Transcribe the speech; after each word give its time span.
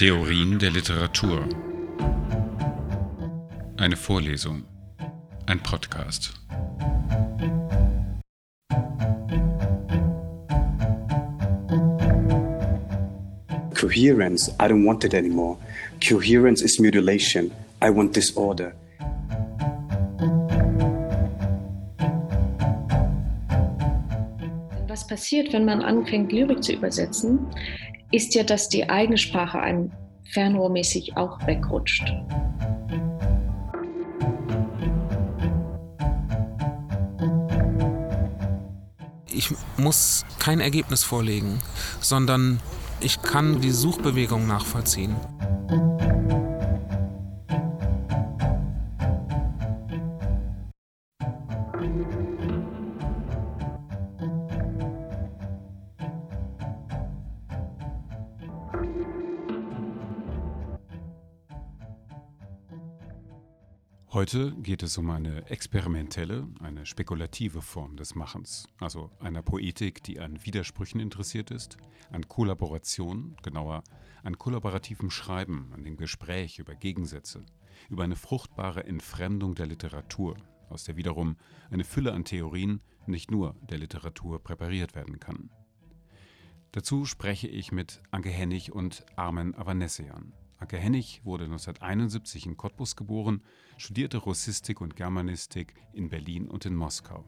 Theorien 0.00 0.58
der 0.58 0.70
Literatur. 0.70 1.46
Eine 3.76 3.96
Vorlesung. 3.96 4.64
Ein 5.44 5.60
Podcast. 5.62 6.32
Coherence, 13.74 14.48
I 14.58 14.68
don't 14.68 14.86
want 14.86 15.04
it 15.04 15.12
anymore. 15.12 15.58
Coherence 16.00 16.62
is 16.62 16.80
mutilation. 16.80 17.50
I 17.82 17.90
want 17.90 18.16
disorder. 18.16 18.72
Was 24.88 25.06
passiert, 25.06 25.52
wenn 25.52 25.66
man 25.66 25.82
anfängt, 25.82 26.32
Lyrik 26.32 26.64
zu 26.64 26.72
übersetzen, 26.72 27.40
ist 28.12 28.34
ja, 28.34 28.42
dass 28.42 28.68
die 28.68 28.88
eigene 28.88 29.18
Sprache 29.18 29.60
einem 29.60 29.92
fernrohrmäßig 30.32 31.16
auch 31.16 31.44
wegrutscht. 31.46 32.12
Ich 39.26 39.50
muss 39.76 40.24
kein 40.38 40.60
Ergebnis 40.60 41.04
vorlegen, 41.04 41.60
sondern 42.00 42.60
ich 43.00 43.22
kann 43.22 43.60
die 43.60 43.70
Suchbewegung 43.70 44.46
nachvollziehen. 44.46 45.16
Heute 64.32 64.52
geht 64.62 64.84
es 64.84 64.96
um 64.96 65.10
eine 65.10 65.50
experimentelle, 65.50 66.46
eine 66.60 66.86
spekulative 66.86 67.60
Form 67.62 67.96
des 67.96 68.14
Machens, 68.14 68.68
also 68.78 69.10
einer 69.18 69.42
Poetik, 69.42 70.04
die 70.04 70.20
an 70.20 70.44
Widersprüchen 70.44 71.00
interessiert 71.00 71.50
ist, 71.50 71.78
an 72.12 72.28
Kollaboration, 72.28 73.34
genauer 73.42 73.82
an 74.22 74.38
kollaborativem 74.38 75.10
Schreiben, 75.10 75.72
an 75.74 75.82
dem 75.82 75.96
Gespräch 75.96 76.60
über 76.60 76.76
Gegensätze, 76.76 77.44
über 77.88 78.04
eine 78.04 78.14
fruchtbare 78.14 78.84
Entfremdung 78.84 79.56
der 79.56 79.66
Literatur, 79.66 80.36
aus 80.68 80.84
der 80.84 80.94
wiederum 80.94 81.36
eine 81.72 81.82
Fülle 81.82 82.12
an 82.12 82.24
Theorien 82.24 82.82
nicht 83.06 83.32
nur 83.32 83.56
der 83.68 83.78
Literatur 83.78 84.40
präpariert 84.40 84.94
werden 84.94 85.18
kann. 85.18 85.50
Dazu 86.70 87.04
spreche 87.04 87.48
ich 87.48 87.72
mit 87.72 88.00
Anke 88.12 88.30
Hennig 88.30 88.70
und 88.70 89.04
Armen 89.16 89.56
Avanesian. 89.56 90.34
Anke 90.60 90.76
Hennig 90.76 91.22
wurde 91.24 91.44
1971 91.44 92.44
in 92.44 92.56
Cottbus 92.58 92.94
geboren, 92.94 93.42
studierte 93.78 94.18
Russistik 94.18 94.82
und 94.82 94.94
Germanistik 94.94 95.74
in 95.94 96.10
Berlin 96.10 96.48
und 96.48 96.66
in 96.66 96.76
Moskau. 96.76 97.24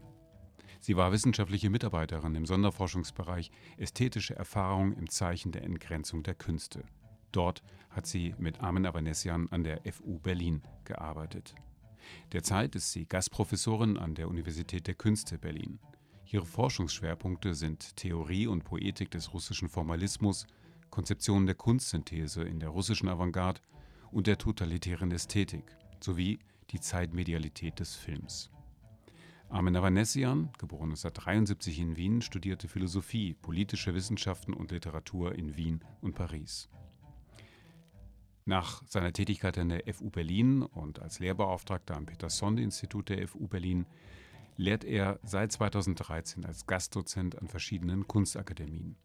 Sie 0.80 0.96
war 0.96 1.12
wissenschaftliche 1.12 1.70
Mitarbeiterin 1.70 2.34
im 2.34 2.44
Sonderforschungsbereich 2.44 3.50
Ästhetische 3.78 4.36
Erfahrung 4.36 4.92
im 4.92 5.08
Zeichen 5.08 5.50
der 5.50 5.64
Entgrenzung 5.64 6.22
der 6.22 6.34
Künste. 6.34 6.84
Dort 7.32 7.62
hat 7.88 8.06
sie 8.06 8.34
mit 8.36 8.60
Armen 8.60 8.84
Avanesian 8.84 9.48
an 9.50 9.64
der 9.64 9.80
FU 9.90 10.18
Berlin 10.18 10.62
gearbeitet. 10.84 11.54
Derzeit 12.32 12.74
ist 12.74 12.92
sie 12.92 13.06
Gastprofessorin 13.06 13.96
an 13.96 14.14
der 14.14 14.28
Universität 14.28 14.86
der 14.86 14.94
Künste 14.94 15.38
Berlin. 15.38 15.78
Ihre 16.26 16.44
Forschungsschwerpunkte 16.44 17.54
sind 17.54 17.96
Theorie 17.96 18.46
und 18.46 18.64
Poetik 18.64 19.10
des 19.10 19.32
russischen 19.32 19.70
Formalismus, 19.70 20.46
Konzeptionen 20.92 21.46
der 21.46 21.54
Kunstsynthese 21.54 22.42
in 22.42 22.60
der 22.60 22.68
russischen 22.68 23.08
Avantgarde 23.08 23.62
und 24.10 24.26
der 24.26 24.36
totalitären 24.36 25.10
Ästhetik 25.10 25.74
sowie 26.00 26.38
die 26.68 26.80
Zeitmedialität 26.80 27.80
des 27.80 27.96
Films. 27.96 28.50
Armen 29.48 29.74
Avanesian, 29.74 30.50
geboren 30.58 30.90
1973 30.90 31.78
in 31.78 31.96
Wien, 31.96 32.20
studierte 32.20 32.68
Philosophie, 32.68 33.32
politische 33.32 33.94
Wissenschaften 33.94 34.52
und 34.52 34.70
Literatur 34.70 35.34
in 35.34 35.56
Wien 35.56 35.82
und 36.02 36.14
Paris. 36.14 36.68
Nach 38.44 38.82
seiner 38.86 39.14
Tätigkeit 39.14 39.56
an 39.56 39.70
der 39.70 39.94
FU 39.94 40.10
Berlin 40.10 40.60
und 40.60 41.00
als 41.00 41.20
Lehrbeauftragter 41.20 41.96
am 41.96 42.04
Peter-Sonde-Institut 42.04 43.08
der 43.08 43.26
FU 43.28 43.48
Berlin 43.48 43.86
lehrt 44.56 44.84
er 44.84 45.18
seit 45.22 45.52
2013 45.52 46.44
als 46.44 46.66
Gastdozent 46.66 47.40
an 47.40 47.48
verschiedenen 47.48 48.06
Kunstakademien 48.06 48.96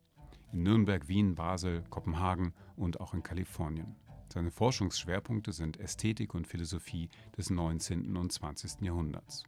in 0.52 0.63
Nürnberg, 0.63 1.08
Wien, 1.08 1.35
Basel, 1.35 1.84
Kopenhagen 1.90 2.53
und 2.75 3.00
auch 3.00 3.13
in 3.13 3.24
Kalifornien. 3.24 3.96
Seine 4.31 4.52
Forschungsschwerpunkte 4.52 5.52
sind 5.52 5.80
Ästhetik 5.80 6.34
und 6.34 6.47
Philosophie 6.47 7.09
des 7.38 7.50
19. 7.50 8.18
und 8.18 8.31
20. 8.31 8.81
Jahrhunderts. 8.81 9.44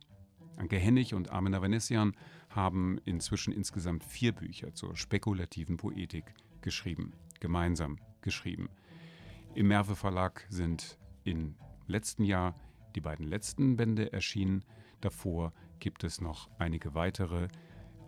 Anke 0.56 0.78
Hennig 0.78 1.14
und 1.14 1.32
Armin 1.32 1.54
Avanesian 1.54 2.16
haben 2.50 3.00
inzwischen 3.06 3.54
insgesamt 3.54 4.04
vier 4.04 4.34
Bücher 4.34 4.74
zur 4.74 4.96
spekulativen 4.96 5.78
Poetik 5.78 6.34
geschrieben, 6.62 7.14
gemeinsam 7.40 7.98
geschrieben. 8.22 8.70
Im 9.56 9.68
Merve 9.68 9.96
Verlag 9.96 10.46
sind 10.50 10.98
im 11.24 11.56
letzten 11.88 12.24
Jahr 12.24 12.56
die 12.96 13.02
beiden 13.02 13.26
letzten 13.26 13.78
Bände 13.78 14.12
erschienen. 14.12 14.66
Davor 15.02 15.54
gibt 15.80 16.04
es 16.04 16.20
noch 16.22 16.50
einige 16.58 16.94
weitere, 16.94 17.48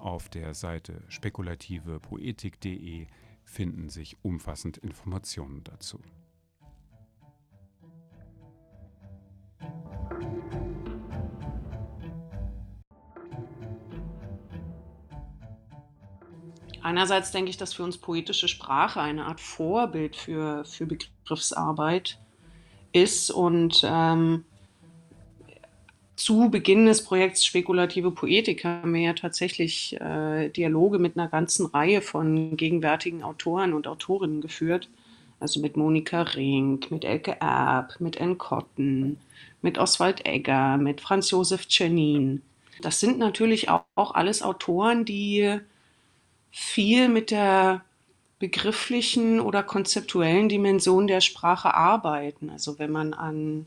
auf 0.01 0.29
der 0.29 0.53
Seite 0.53 1.01
spekulativepoetik.de 1.07 3.07
finden 3.43 3.89
sich 3.89 4.17
umfassend 4.23 4.77
Informationen 4.77 5.63
dazu. 5.63 5.99
Einerseits 16.83 17.31
denke 17.31 17.51
ich, 17.51 17.57
dass 17.57 17.73
für 17.73 17.83
uns 17.83 17.97
poetische 17.97 18.47
Sprache 18.47 18.99
eine 18.99 19.25
Art 19.25 19.39
Vorbild 19.39 20.15
für, 20.15 20.65
für 20.65 20.87
Begriffsarbeit 20.87 22.19
ist 22.91 23.29
und 23.29 23.83
ähm, 23.85 24.45
zu 26.21 26.49
Beginn 26.51 26.85
des 26.85 27.03
Projekts 27.03 27.43
Spekulative 27.43 28.11
Poetik 28.11 28.63
haben 28.63 28.93
wir 28.93 29.01
ja 29.01 29.13
tatsächlich 29.13 29.99
äh, 29.99 30.49
Dialoge 30.49 30.99
mit 30.99 31.17
einer 31.17 31.27
ganzen 31.27 31.65
Reihe 31.65 32.01
von 32.01 32.55
gegenwärtigen 32.57 33.23
Autoren 33.23 33.73
und 33.73 33.87
Autorinnen 33.87 34.39
geführt. 34.39 34.87
Also 35.39 35.59
mit 35.59 35.77
Monika 35.77 36.21
Rink, 36.21 36.91
mit 36.91 37.05
Elke 37.05 37.37
Erb, 37.41 37.99
mit 37.99 38.21
Anne 38.21 38.35
Cotton, 38.35 39.17
mit 39.63 39.79
Oswald 39.79 40.23
Egger, 40.27 40.77
mit 40.77 41.01
Franz 41.01 41.31
Josef 41.31 41.67
Czernin. 41.67 42.43
Das 42.83 42.99
sind 42.99 43.17
natürlich 43.17 43.69
auch, 43.69 43.85
auch 43.95 44.13
alles 44.13 44.43
Autoren, 44.43 45.05
die 45.05 45.59
viel 46.51 47.09
mit 47.09 47.31
der 47.31 47.83
begrifflichen 48.37 49.39
oder 49.39 49.63
konzeptuellen 49.63 50.49
Dimension 50.49 51.07
der 51.07 51.21
Sprache 51.21 51.73
arbeiten. 51.73 52.51
Also 52.51 52.77
wenn 52.77 52.91
man 52.91 53.15
an 53.15 53.65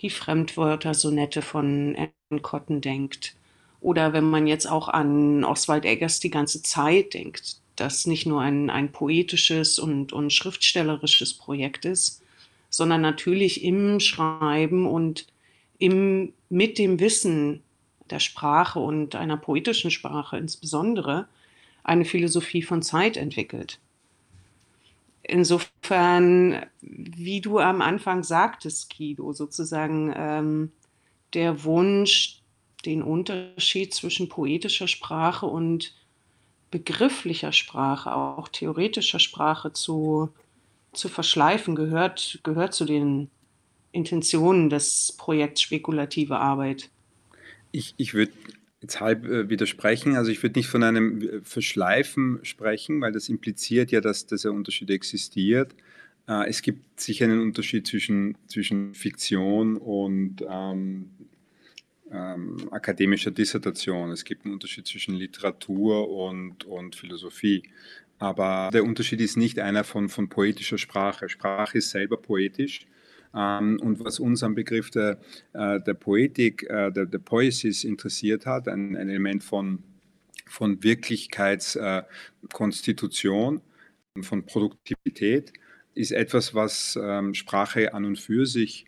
die 0.00 0.10
Fremdwörter-Sonette 0.10 1.42
von 1.42 1.96
Anne 1.96 2.80
denkt. 2.80 3.34
Oder 3.80 4.12
wenn 4.12 4.24
man 4.24 4.46
jetzt 4.46 4.66
auch 4.66 4.88
an 4.88 5.44
Oswald 5.44 5.84
Eggers 5.84 6.20
die 6.20 6.30
ganze 6.30 6.62
Zeit 6.62 7.14
denkt, 7.14 7.60
das 7.76 8.06
nicht 8.06 8.26
nur 8.26 8.40
ein, 8.40 8.70
ein 8.70 8.90
poetisches 8.90 9.78
und, 9.78 10.12
und 10.12 10.32
schriftstellerisches 10.32 11.34
Projekt 11.34 11.84
ist, 11.84 12.22
sondern 12.70 13.00
natürlich 13.00 13.64
im 13.64 14.00
Schreiben 14.00 14.86
und 14.86 15.26
im, 15.78 16.32
mit 16.48 16.78
dem 16.78 17.00
Wissen 17.00 17.62
der 18.10 18.18
Sprache 18.18 18.80
und 18.80 19.14
einer 19.14 19.36
poetischen 19.36 19.90
Sprache 19.90 20.36
insbesondere 20.36 21.28
eine 21.84 22.04
Philosophie 22.04 22.62
von 22.62 22.82
Zeit 22.82 23.16
entwickelt. 23.16 23.78
Insofern, 25.30 26.64
wie 26.80 27.42
du 27.42 27.58
am 27.58 27.82
Anfang 27.82 28.24
sagtest, 28.24 28.96
Guido, 28.96 29.34
sozusagen 29.34 30.12
ähm, 30.16 30.72
der 31.34 31.64
Wunsch, 31.64 32.40
den 32.86 33.02
Unterschied 33.02 33.92
zwischen 33.92 34.30
poetischer 34.30 34.88
Sprache 34.88 35.44
und 35.44 35.94
begrifflicher 36.70 37.52
Sprache, 37.52 38.14
auch 38.14 38.48
theoretischer 38.48 39.18
Sprache 39.18 39.74
zu, 39.74 40.30
zu 40.94 41.10
verschleifen, 41.10 41.76
gehört, 41.76 42.40
gehört 42.42 42.72
zu 42.72 42.86
den 42.86 43.30
Intentionen 43.92 44.70
des 44.70 45.14
Projekts 45.18 45.60
Spekulative 45.60 46.38
Arbeit. 46.38 46.88
Ich, 47.70 47.92
ich 47.98 48.14
würde 48.14 48.32
jetzt 48.80 49.00
halb 49.00 49.24
äh, 49.26 49.48
widersprechen. 49.48 50.16
Also 50.16 50.30
ich 50.30 50.42
würde 50.42 50.58
nicht 50.58 50.68
von 50.68 50.82
einem 50.82 51.20
äh, 51.20 51.40
Verschleifen 51.42 52.40
sprechen, 52.42 53.00
weil 53.00 53.12
das 53.12 53.28
impliziert 53.28 53.90
ja, 53.90 54.00
dass 54.00 54.26
dieser 54.26 54.52
Unterschied 54.52 54.90
existiert. 54.90 55.74
Äh, 56.28 56.48
es 56.48 56.62
gibt 56.62 57.00
sicher 57.00 57.24
einen 57.24 57.40
Unterschied 57.40 57.86
zwischen, 57.86 58.36
zwischen 58.46 58.94
Fiktion 58.94 59.76
und 59.76 60.44
ähm, 60.48 61.10
ähm, 62.10 62.68
akademischer 62.70 63.30
Dissertation. 63.30 64.10
Es 64.10 64.24
gibt 64.24 64.44
einen 64.44 64.54
Unterschied 64.54 64.86
zwischen 64.86 65.14
Literatur 65.14 66.08
und, 66.10 66.64
und 66.64 66.94
Philosophie. 66.96 67.64
Aber 68.18 68.70
der 68.72 68.84
Unterschied 68.84 69.20
ist 69.20 69.36
nicht 69.36 69.58
einer 69.60 69.84
von, 69.84 70.08
von 70.08 70.28
poetischer 70.28 70.78
Sprache. 70.78 71.28
Sprache 71.28 71.78
ist 71.78 71.90
selber 71.90 72.16
poetisch. 72.16 72.86
Ähm, 73.34 73.80
und 73.80 74.04
was 74.04 74.20
uns 74.20 74.42
am 74.42 74.54
Begriff 74.54 74.90
der, 74.90 75.18
äh, 75.52 75.80
der 75.80 75.94
Poetik, 75.94 76.64
äh, 76.64 76.90
der, 76.90 77.06
der 77.06 77.18
Poesis 77.18 77.84
interessiert 77.84 78.44
hat, 78.46 78.68
ein, 78.68 78.96
ein 78.96 79.08
Element 79.08 79.44
von, 79.44 79.82
von 80.46 80.82
Wirklichkeitskonstitution, 80.82 83.60
äh, 84.16 84.22
von 84.22 84.44
Produktivität, 84.46 85.52
ist 85.94 86.12
etwas, 86.12 86.54
was 86.54 86.98
ähm, 87.00 87.34
Sprache 87.34 87.94
an 87.94 88.04
und 88.04 88.18
für 88.18 88.46
sich 88.46 88.86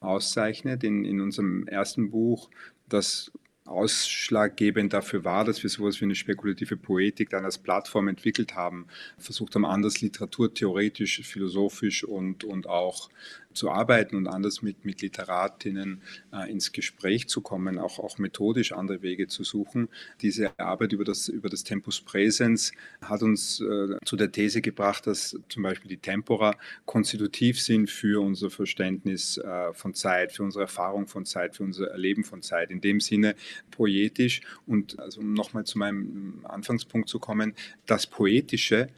auszeichnet. 0.00 0.84
In, 0.84 1.04
in 1.04 1.20
unserem 1.20 1.66
ersten 1.66 2.10
Buch, 2.10 2.50
das 2.88 3.32
ausschlaggebend 3.64 4.92
dafür 4.92 5.24
war, 5.24 5.44
dass 5.44 5.62
wir 5.62 5.70
sowas 5.70 6.00
wie 6.00 6.04
eine 6.04 6.14
spekulative 6.14 6.76
Poetik 6.76 7.30
dann 7.30 7.44
als 7.44 7.58
Plattform 7.58 8.08
entwickelt 8.08 8.54
haben, 8.54 8.86
versucht 9.18 9.54
haben, 9.54 9.64
anders 9.64 10.00
literaturtheoretisch, 10.00 11.22
philosophisch 11.22 12.04
und, 12.04 12.44
und 12.44 12.68
auch 12.68 13.08
zu 13.52 13.70
arbeiten 13.70 14.16
und 14.16 14.26
anders 14.26 14.62
mit, 14.62 14.84
mit 14.84 15.02
Literatinnen 15.02 16.02
äh, 16.32 16.50
ins 16.50 16.72
Gespräch 16.72 17.28
zu 17.28 17.40
kommen, 17.40 17.78
auch, 17.78 17.98
auch 17.98 18.18
methodisch 18.18 18.72
andere 18.72 19.02
Wege 19.02 19.28
zu 19.28 19.44
suchen. 19.44 19.88
Diese 20.20 20.58
Arbeit 20.58 20.92
über 20.92 21.04
das, 21.04 21.28
über 21.28 21.48
das 21.48 21.64
Tempus 21.64 22.00
Präsens 22.00 22.72
hat 23.00 23.22
uns 23.22 23.60
äh, 23.60 23.96
zu 24.04 24.16
der 24.16 24.32
These 24.32 24.60
gebracht, 24.60 25.06
dass 25.06 25.38
zum 25.48 25.62
Beispiel 25.62 25.88
die 25.88 25.98
Tempora 25.98 26.56
konstitutiv 26.84 27.60
sind 27.60 27.90
für 27.90 28.22
unser 28.22 28.50
Verständnis 28.50 29.38
äh, 29.38 29.72
von 29.72 29.94
Zeit, 29.94 30.32
für 30.32 30.42
unsere 30.42 30.62
Erfahrung 30.62 31.06
von 31.06 31.24
Zeit, 31.24 31.56
für 31.56 31.64
unser 31.64 31.88
Erleben 31.88 32.24
von 32.24 32.42
Zeit. 32.42 32.70
In 32.70 32.80
dem 32.80 33.00
Sinne 33.00 33.34
poetisch 33.70 34.40
und 34.66 34.98
also 34.98 35.20
um 35.20 35.32
nochmal 35.32 35.64
zu 35.64 35.78
meinem 35.78 36.44
Anfangspunkt 36.44 37.08
zu 37.08 37.18
kommen, 37.18 37.54
das 37.86 38.06
Poetische 38.06 38.88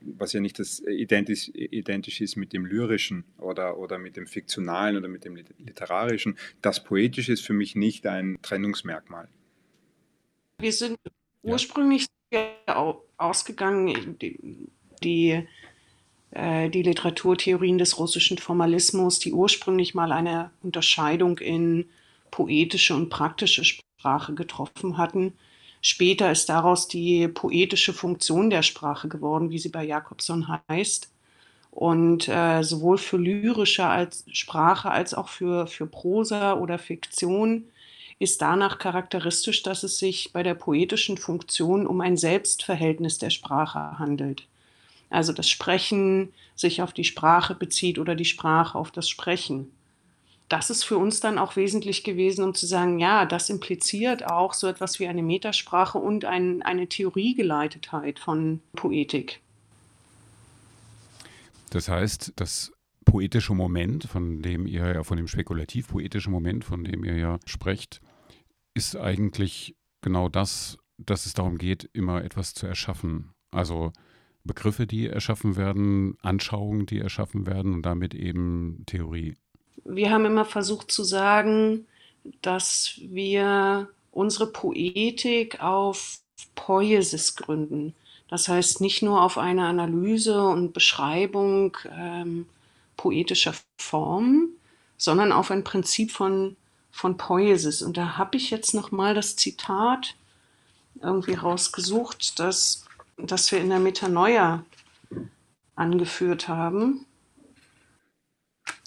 was 0.00 0.32
ja 0.32 0.40
nicht 0.40 0.58
das 0.58 0.80
identisch, 0.80 1.50
identisch 1.54 2.20
ist 2.20 2.36
mit 2.36 2.52
dem 2.52 2.66
Lyrischen 2.66 3.24
oder, 3.38 3.78
oder 3.78 3.98
mit 3.98 4.16
dem 4.16 4.26
Fiktionalen 4.26 4.96
oder 4.96 5.08
mit 5.08 5.24
dem 5.24 5.36
Literarischen. 5.36 6.36
Das 6.60 6.84
Poetische 6.84 7.32
ist 7.32 7.46
für 7.46 7.54
mich 7.54 7.74
nicht 7.74 8.06
ein 8.06 8.38
Trennungsmerkmal. 8.42 9.28
Wir 10.58 10.72
sind 10.72 10.98
ursprünglich 11.42 12.06
ausgegangen, 13.16 14.18
die, 14.20 14.68
die, 15.02 15.46
äh, 16.30 16.68
die 16.68 16.82
Literaturtheorien 16.82 17.78
des 17.78 17.98
russischen 17.98 18.38
Formalismus, 18.38 19.18
die 19.18 19.32
ursprünglich 19.32 19.94
mal 19.94 20.12
eine 20.12 20.50
Unterscheidung 20.62 21.38
in 21.38 21.88
poetische 22.30 22.94
und 22.94 23.08
praktische 23.08 23.64
Sprache 23.64 24.34
getroffen 24.34 24.98
hatten, 24.98 25.32
Später 25.82 26.30
ist 26.30 26.48
daraus 26.48 26.88
die 26.88 27.28
poetische 27.28 27.92
Funktion 27.92 28.50
der 28.50 28.62
Sprache 28.62 29.08
geworden, 29.08 29.50
wie 29.50 29.58
sie 29.58 29.70
bei 29.70 29.84
Jakobson 29.84 30.46
heißt. 30.68 31.10
Und 31.70 32.28
äh, 32.28 32.62
sowohl 32.62 32.98
für 32.98 33.16
lyrische 33.16 33.86
als 33.86 34.24
Sprache 34.32 34.90
als 34.90 35.14
auch 35.14 35.28
für, 35.28 35.66
für 35.66 35.86
Prosa 35.86 36.54
oder 36.54 36.78
Fiktion 36.78 37.64
ist 38.18 38.42
danach 38.42 38.78
charakteristisch, 38.78 39.62
dass 39.62 39.82
es 39.82 39.98
sich 39.98 40.32
bei 40.32 40.42
der 40.42 40.54
poetischen 40.54 41.16
Funktion 41.16 41.86
um 41.86 42.00
ein 42.00 42.16
Selbstverhältnis 42.16 43.18
der 43.18 43.30
Sprache 43.30 43.98
handelt. 43.98 44.46
Also 45.08 45.32
das 45.32 45.48
Sprechen 45.48 46.32
sich 46.54 46.82
auf 46.82 46.92
die 46.92 47.04
Sprache 47.04 47.54
bezieht 47.54 47.98
oder 47.98 48.14
die 48.14 48.26
Sprache 48.26 48.76
auf 48.76 48.90
das 48.90 49.08
Sprechen 49.08 49.70
das 50.50 50.68
ist 50.68 50.82
für 50.82 50.98
uns 50.98 51.20
dann 51.20 51.38
auch 51.38 51.54
wesentlich 51.54 52.02
gewesen, 52.02 52.44
um 52.44 52.54
zu 52.54 52.66
sagen, 52.66 52.98
ja, 52.98 53.24
das 53.24 53.50
impliziert 53.50 54.26
auch 54.26 54.52
so 54.52 54.66
etwas 54.66 54.98
wie 54.98 55.06
eine 55.06 55.22
Metasprache 55.22 55.96
und 55.96 56.24
ein, 56.24 56.60
eine 56.62 56.88
Theoriegeleitetheit 56.88 58.18
von 58.18 58.60
Poetik. 58.74 59.40
Das 61.70 61.88
heißt, 61.88 62.32
das 62.34 62.72
poetische 63.04 63.54
Moment, 63.54 64.04
von 64.04 64.42
dem 64.42 64.66
ihr 64.66 64.92
ja, 64.92 65.04
von 65.04 65.16
dem 65.16 65.28
spekulativ-poetischen 65.28 66.32
Moment, 66.32 66.64
von 66.64 66.82
dem 66.82 67.04
ihr 67.04 67.16
ja 67.16 67.38
sprecht, 67.46 68.00
ist 68.74 68.96
eigentlich 68.96 69.76
genau 70.02 70.28
das, 70.28 70.78
dass 70.98 71.26
es 71.26 71.32
darum 71.32 71.58
geht, 71.58 71.88
immer 71.92 72.24
etwas 72.24 72.54
zu 72.54 72.66
erschaffen. 72.66 73.32
Also 73.52 73.92
Begriffe, 74.42 74.88
die 74.88 75.06
erschaffen 75.06 75.54
werden, 75.54 76.16
Anschauungen, 76.22 76.86
die 76.86 76.98
erschaffen 76.98 77.46
werden 77.46 77.72
und 77.72 77.82
damit 77.82 78.14
eben 78.14 78.82
Theorie 78.86 79.36
wir 79.84 80.10
haben 80.10 80.24
immer 80.24 80.44
versucht 80.44 80.90
zu 80.90 81.04
sagen, 81.04 81.86
dass 82.42 82.94
wir 83.02 83.88
unsere 84.12 84.46
Poetik 84.46 85.62
auf 85.62 86.18
Poiesis 86.54 87.36
gründen. 87.36 87.94
Das 88.28 88.48
heißt 88.48 88.80
nicht 88.80 89.02
nur 89.02 89.22
auf 89.22 89.38
eine 89.38 89.66
Analyse 89.66 90.42
und 90.46 90.72
Beschreibung 90.72 91.76
ähm, 91.90 92.46
poetischer 92.96 93.54
Formen, 93.78 94.50
sondern 94.96 95.32
auf 95.32 95.50
ein 95.50 95.64
Prinzip 95.64 96.12
von, 96.12 96.56
von 96.92 97.16
Poiesis. 97.16 97.82
Und 97.82 97.96
da 97.96 98.18
habe 98.18 98.36
ich 98.36 98.50
jetzt 98.50 98.74
nochmal 98.74 99.14
das 99.14 99.36
Zitat 99.36 100.14
irgendwie 101.02 101.34
rausgesucht, 101.34 102.38
das, 102.38 102.84
das 103.16 103.50
wir 103.50 103.60
in 103.60 103.70
der 103.70 103.78
Metanoia 103.78 104.64
angeführt 105.74 106.46
haben. 106.46 107.06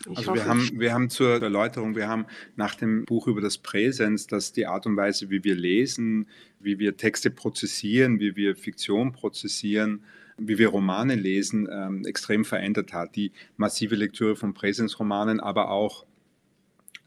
Ich 0.09 0.17
also 0.17 0.33
wir 0.33 0.45
haben, 0.45 0.69
wir 0.79 0.94
haben 0.94 1.09
zur 1.09 1.41
Erläuterung, 1.41 1.95
wir 1.95 2.07
haben 2.07 2.25
nach 2.55 2.75
dem 2.75 3.05
Buch 3.05 3.27
über 3.27 3.41
das 3.41 3.57
Präsens, 3.57 4.27
dass 4.27 4.51
die 4.51 4.67
Art 4.67 4.85
und 4.85 4.97
Weise, 4.97 5.29
wie 5.29 5.44
wir 5.44 5.55
lesen, 5.55 6.27
wie 6.59 6.79
wir 6.79 6.97
Texte 6.97 7.29
prozessieren, 7.29 8.19
wie 8.19 8.35
wir 8.35 8.55
Fiktion 8.55 9.13
prozessieren, 9.13 10.03
wie 10.38 10.57
wir 10.57 10.69
Romane 10.69 11.15
lesen, 11.15 11.69
ähm, 11.71 12.05
extrem 12.05 12.44
verändert 12.44 12.94
hat. 12.94 13.15
Die 13.15 13.31
massive 13.55 13.95
Lektüre 13.95 14.35
von 14.35 14.53
Präsensromanen, 14.53 15.39
aber 15.39 15.69
auch 15.69 16.06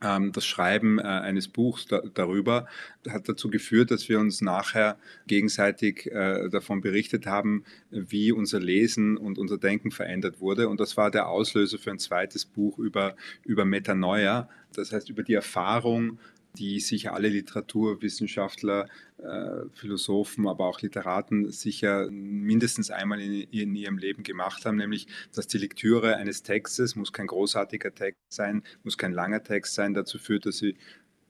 das 0.01 0.45
Schreiben 0.45 0.99
äh, 0.99 1.03
eines 1.03 1.49
Buchs 1.49 1.87
da, 1.87 2.03
darüber 2.13 2.67
hat 3.09 3.29
dazu 3.29 3.49
geführt, 3.49 3.91
dass 3.91 4.09
wir 4.09 4.21
uns 4.21 4.43
nachher 4.43 4.99
gegenseitig 5.27 6.13
äh, 6.13 6.51
davon 6.51 6.83
berichtet 6.83 7.27
haben, 7.27 7.65
wie 7.91 8.31
unser 8.31 8.61
Lesen 8.61 9.17
und 9.17 9.39
unser 9.39 9.57
Denken 9.57 9.91
verändert 9.91 10.41
wurde. 10.41 10.69
Und 10.69 10.81
das 10.81 10.97
war 10.99 11.11
der 11.11 11.29
Auslöser 11.29 11.79
für 11.79 11.91
ein 11.91 11.99
zweites 11.99 12.45
Buch 12.45 12.79
über, 12.79 13.17
über 13.45 13.65
Metanoia, 13.65 14.49
das 14.75 14.93
heißt 14.93 15.09
über 15.09 15.23
die 15.23 15.35
Erfahrung 15.35 16.19
die 16.57 16.81
sicher 16.81 17.15
alle 17.15 17.29
Literaturwissenschaftler, 17.29 18.89
äh, 19.19 19.69
Philosophen, 19.73 20.49
aber 20.49 20.67
auch 20.67 20.81
Literaten 20.81 21.51
sicher 21.53 22.11
mindestens 22.11 22.91
einmal 22.91 23.21
in, 23.21 23.43
in, 23.51 23.75
ihrem 23.75 23.99
Leben 23.99 24.23
gemacht 24.23 24.65
haben, 24.65 24.77
nämlich 24.77 25.07
dass 25.35 25.47
die 25.47 25.59
Lektüre 25.59 26.17
eines 26.17 26.43
Textes, 26.43 26.97
muss 26.97 27.13
kein 27.13 27.29
großartiger 27.29 27.95
Text 27.95 28.21
sein, 28.29 28.63
muss 28.83 28.99
kein 28.99 29.13
langer 29.13 29.43
Text 29.43 29.75
sein, 29.75 29.95
dazu 29.95 30.19
führt, 30.19 30.47
dass 30.47 30.59
sie 30.59 30.77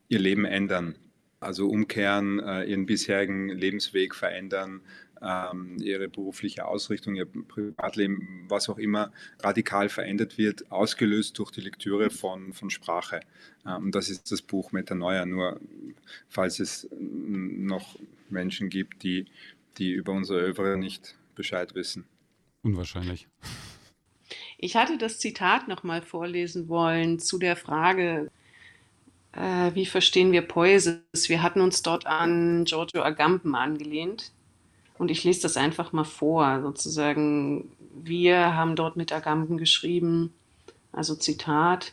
ihr 0.08 0.18
Leben 0.18 0.44
ändern. 0.44 0.96
Also 1.38 1.68
umkehren, 1.68 2.40
äh, 2.40 2.64
ihren 2.64 2.86
bisherigen 2.86 3.50
Lebensweg 3.50 4.14
verändern, 4.14 4.80
ihre 5.78 6.08
berufliche 6.08 6.66
Ausrichtung, 6.66 7.14
ihr 7.14 7.26
Privatleben, 7.26 8.44
was 8.48 8.68
auch 8.68 8.78
immer 8.78 9.12
radikal 9.40 9.88
verändert 9.88 10.36
wird, 10.36 10.70
ausgelöst 10.70 11.38
durch 11.38 11.50
die 11.50 11.62
Lektüre 11.62 12.10
von, 12.10 12.52
von 12.52 12.70
Sprache. 12.70 13.20
Ähm, 13.66 13.90
das 13.90 14.10
ist 14.10 14.30
das 14.30 14.42
Buch 14.42 14.72
Metanoia, 14.72 15.24
nur 15.24 15.60
falls 16.28 16.60
es 16.60 16.88
noch 17.00 17.98
Menschen 18.28 18.68
gibt, 18.68 19.02
die, 19.02 19.26
die 19.78 19.92
über 19.92 20.12
unsere 20.12 20.40
Övre 20.40 20.76
nicht 20.76 21.16
Bescheid 21.34 21.74
wissen. 21.74 22.04
Unwahrscheinlich. 22.62 23.28
Ich 24.58 24.76
hatte 24.76 24.98
das 24.98 25.18
Zitat 25.18 25.68
nochmal 25.68 26.02
vorlesen 26.02 26.68
wollen 26.68 27.18
zu 27.18 27.38
der 27.38 27.56
Frage, 27.56 28.30
äh, 29.32 29.74
wie 29.74 29.86
verstehen 29.86 30.32
wir 30.32 30.42
Poesis? 30.42 31.28
Wir 31.28 31.42
hatten 31.42 31.60
uns 31.60 31.82
dort 31.82 32.06
an 32.06 32.64
Giorgio 32.64 33.02
Agamben 33.02 33.54
angelehnt, 33.54 34.32
und 34.98 35.10
ich 35.10 35.24
lese 35.24 35.42
das 35.42 35.56
einfach 35.56 35.92
mal 35.92 36.04
vor, 36.04 36.62
sozusagen. 36.62 37.70
Wir 37.92 38.54
haben 38.54 38.76
dort 38.76 38.96
mit 38.96 39.12
Agamben 39.12 39.56
geschrieben, 39.56 40.32
also 40.92 41.14
Zitat, 41.14 41.92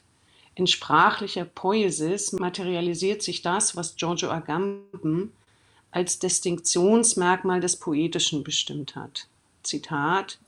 in 0.55 0.67
sprachlicher 0.67 1.45
Poesis 1.45 2.31
materialisiert 2.31 3.23
sich 3.23 3.41
das, 3.41 3.75
was 3.75 3.95
Giorgio 3.95 4.29
Agamben 4.29 5.31
als 5.91 6.19
Distinktionsmerkmal 6.19 7.59
des 7.59 7.77
Poetischen 7.77 8.43
bestimmt 8.43 8.95
hat. 8.95 9.27
Zitat, 9.63 10.39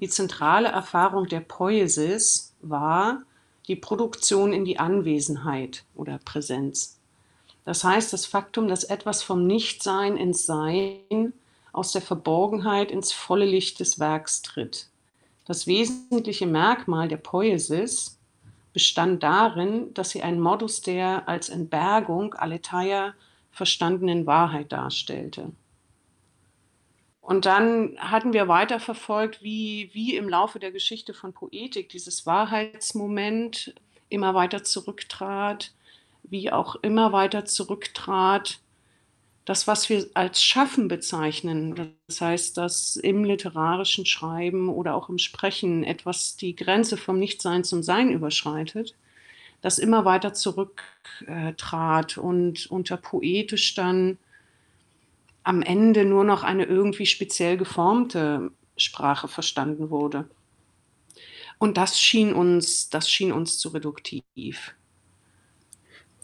die 0.00 0.08
zentrale 0.08 0.68
Erfahrung 0.68 1.26
der 1.26 1.40
Poesis 1.40 2.52
war 2.60 3.22
die 3.66 3.76
Produktion 3.76 4.52
in 4.52 4.64
die 4.64 4.78
Anwesenheit 4.78 5.84
oder 5.94 6.18
Präsenz. 6.18 6.98
Das 7.64 7.82
heißt, 7.82 8.12
das 8.12 8.26
Faktum, 8.26 8.68
dass 8.68 8.84
etwas 8.84 9.22
vom 9.22 9.46
Nichtsein 9.46 10.16
ins 10.16 10.46
Sein 10.46 11.32
aus 11.76 11.92
der 11.92 12.02
Verborgenheit 12.02 12.90
ins 12.90 13.12
volle 13.12 13.44
Licht 13.44 13.80
des 13.80 13.98
Werks 13.98 14.42
tritt. 14.42 14.88
Das 15.44 15.66
wesentliche 15.66 16.46
Merkmal 16.46 17.08
der 17.08 17.18
Poesis 17.18 18.18
bestand 18.72 19.22
darin, 19.22 19.94
dass 19.94 20.10
sie 20.10 20.22
ein 20.22 20.40
Modus 20.40 20.80
der 20.80 21.28
als 21.28 21.48
Entbergung 21.48 22.34
aletheia 22.34 23.14
verstandenen 23.50 24.26
Wahrheit 24.26 24.72
darstellte. 24.72 25.52
Und 27.20 27.44
dann 27.44 27.96
hatten 27.98 28.32
wir 28.32 28.48
weiterverfolgt, 28.48 29.42
wie, 29.42 29.90
wie 29.92 30.16
im 30.16 30.28
Laufe 30.28 30.58
der 30.58 30.70
Geschichte 30.70 31.12
von 31.12 31.32
Poetik 31.32 31.88
dieses 31.88 32.24
Wahrheitsmoment 32.26 33.74
immer 34.08 34.34
weiter 34.34 34.62
zurücktrat, 34.62 35.72
wie 36.22 36.52
auch 36.52 36.76
immer 36.76 37.12
weiter 37.12 37.44
zurücktrat 37.44 38.60
das, 39.46 39.68
was 39.68 39.88
wir 39.88 40.06
als 40.14 40.42
Schaffen 40.42 40.88
bezeichnen, 40.88 41.94
das 42.08 42.20
heißt, 42.20 42.56
dass 42.58 42.96
im 42.96 43.22
literarischen 43.24 44.04
Schreiben 44.04 44.68
oder 44.68 44.94
auch 44.96 45.08
im 45.08 45.18
Sprechen 45.18 45.84
etwas 45.84 46.36
die 46.36 46.56
Grenze 46.56 46.96
vom 46.96 47.20
Nichtsein 47.20 47.62
zum 47.62 47.84
Sein 47.84 48.10
überschreitet, 48.10 48.96
das 49.62 49.78
immer 49.78 50.04
weiter 50.04 50.34
zurücktrat 50.34 52.18
und 52.18 52.66
unter 52.66 52.96
poetisch 52.96 53.74
dann 53.74 54.18
am 55.44 55.62
Ende 55.62 56.04
nur 56.04 56.24
noch 56.24 56.42
eine 56.42 56.64
irgendwie 56.64 57.06
speziell 57.06 57.56
geformte 57.56 58.50
Sprache 58.76 59.28
verstanden 59.28 59.90
wurde. 59.90 60.28
Und 61.58 61.76
das 61.76 62.00
schien 62.00 62.34
uns, 62.34 62.90
das 62.90 63.08
schien 63.08 63.30
uns 63.32 63.58
zu 63.58 63.68
reduktiv. 63.68 64.74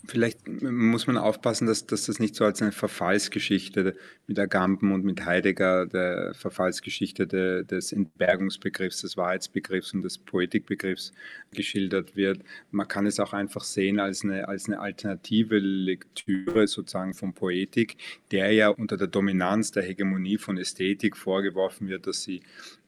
Vielleicht 0.04 0.48
muss 0.48 1.06
man 1.06 1.16
aufpassen, 1.16 1.68
dass, 1.68 1.86
dass 1.86 2.06
das 2.06 2.18
nicht 2.18 2.34
so 2.34 2.44
als 2.44 2.60
eine 2.60 2.72
Verfallsgeschichte 2.72 3.94
mit 4.26 4.36
Agamben 4.36 4.90
und 4.92 5.04
mit 5.04 5.24
Heidegger, 5.24 5.86
der 5.86 6.34
Verfallsgeschichte 6.34 7.28
de, 7.28 7.64
des 7.64 7.92
Entbergungsbegriffs, 7.92 9.02
des 9.02 9.16
Wahrheitsbegriffs 9.16 9.94
und 9.94 10.02
des 10.02 10.18
Poetikbegriffs 10.18 11.12
geschildert 11.52 12.16
wird. 12.16 12.40
Man 12.72 12.88
kann 12.88 13.06
es 13.06 13.20
auch 13.20 13.32
einfach 13.32 13.62
sehen 13.62 14.00
als 14.00 14.24
eine, 14.24 14.48
als 14.48 14.66
eine 14.66 14.80
alternative 14.80 15.58
Lektüre 15.58 16.66
sozusagen 16.66 17.14
von 17.14 17.32
Poetik, 17.32 17.96
der 18.32 18.50
ja 18.50 18.70
unter 18.70 18.96
der 18.96 19.06
Dominanz 19.06 19.70
der 19.70 19.84
Hegemonie 19.84 20.38
von 20.38 20.58
Ästhetik 20.58 21.16
vorgeworfen 21.16 21.86
wird, 21.88 22.08
dass 22.08 22.24
sie 22.24 22.42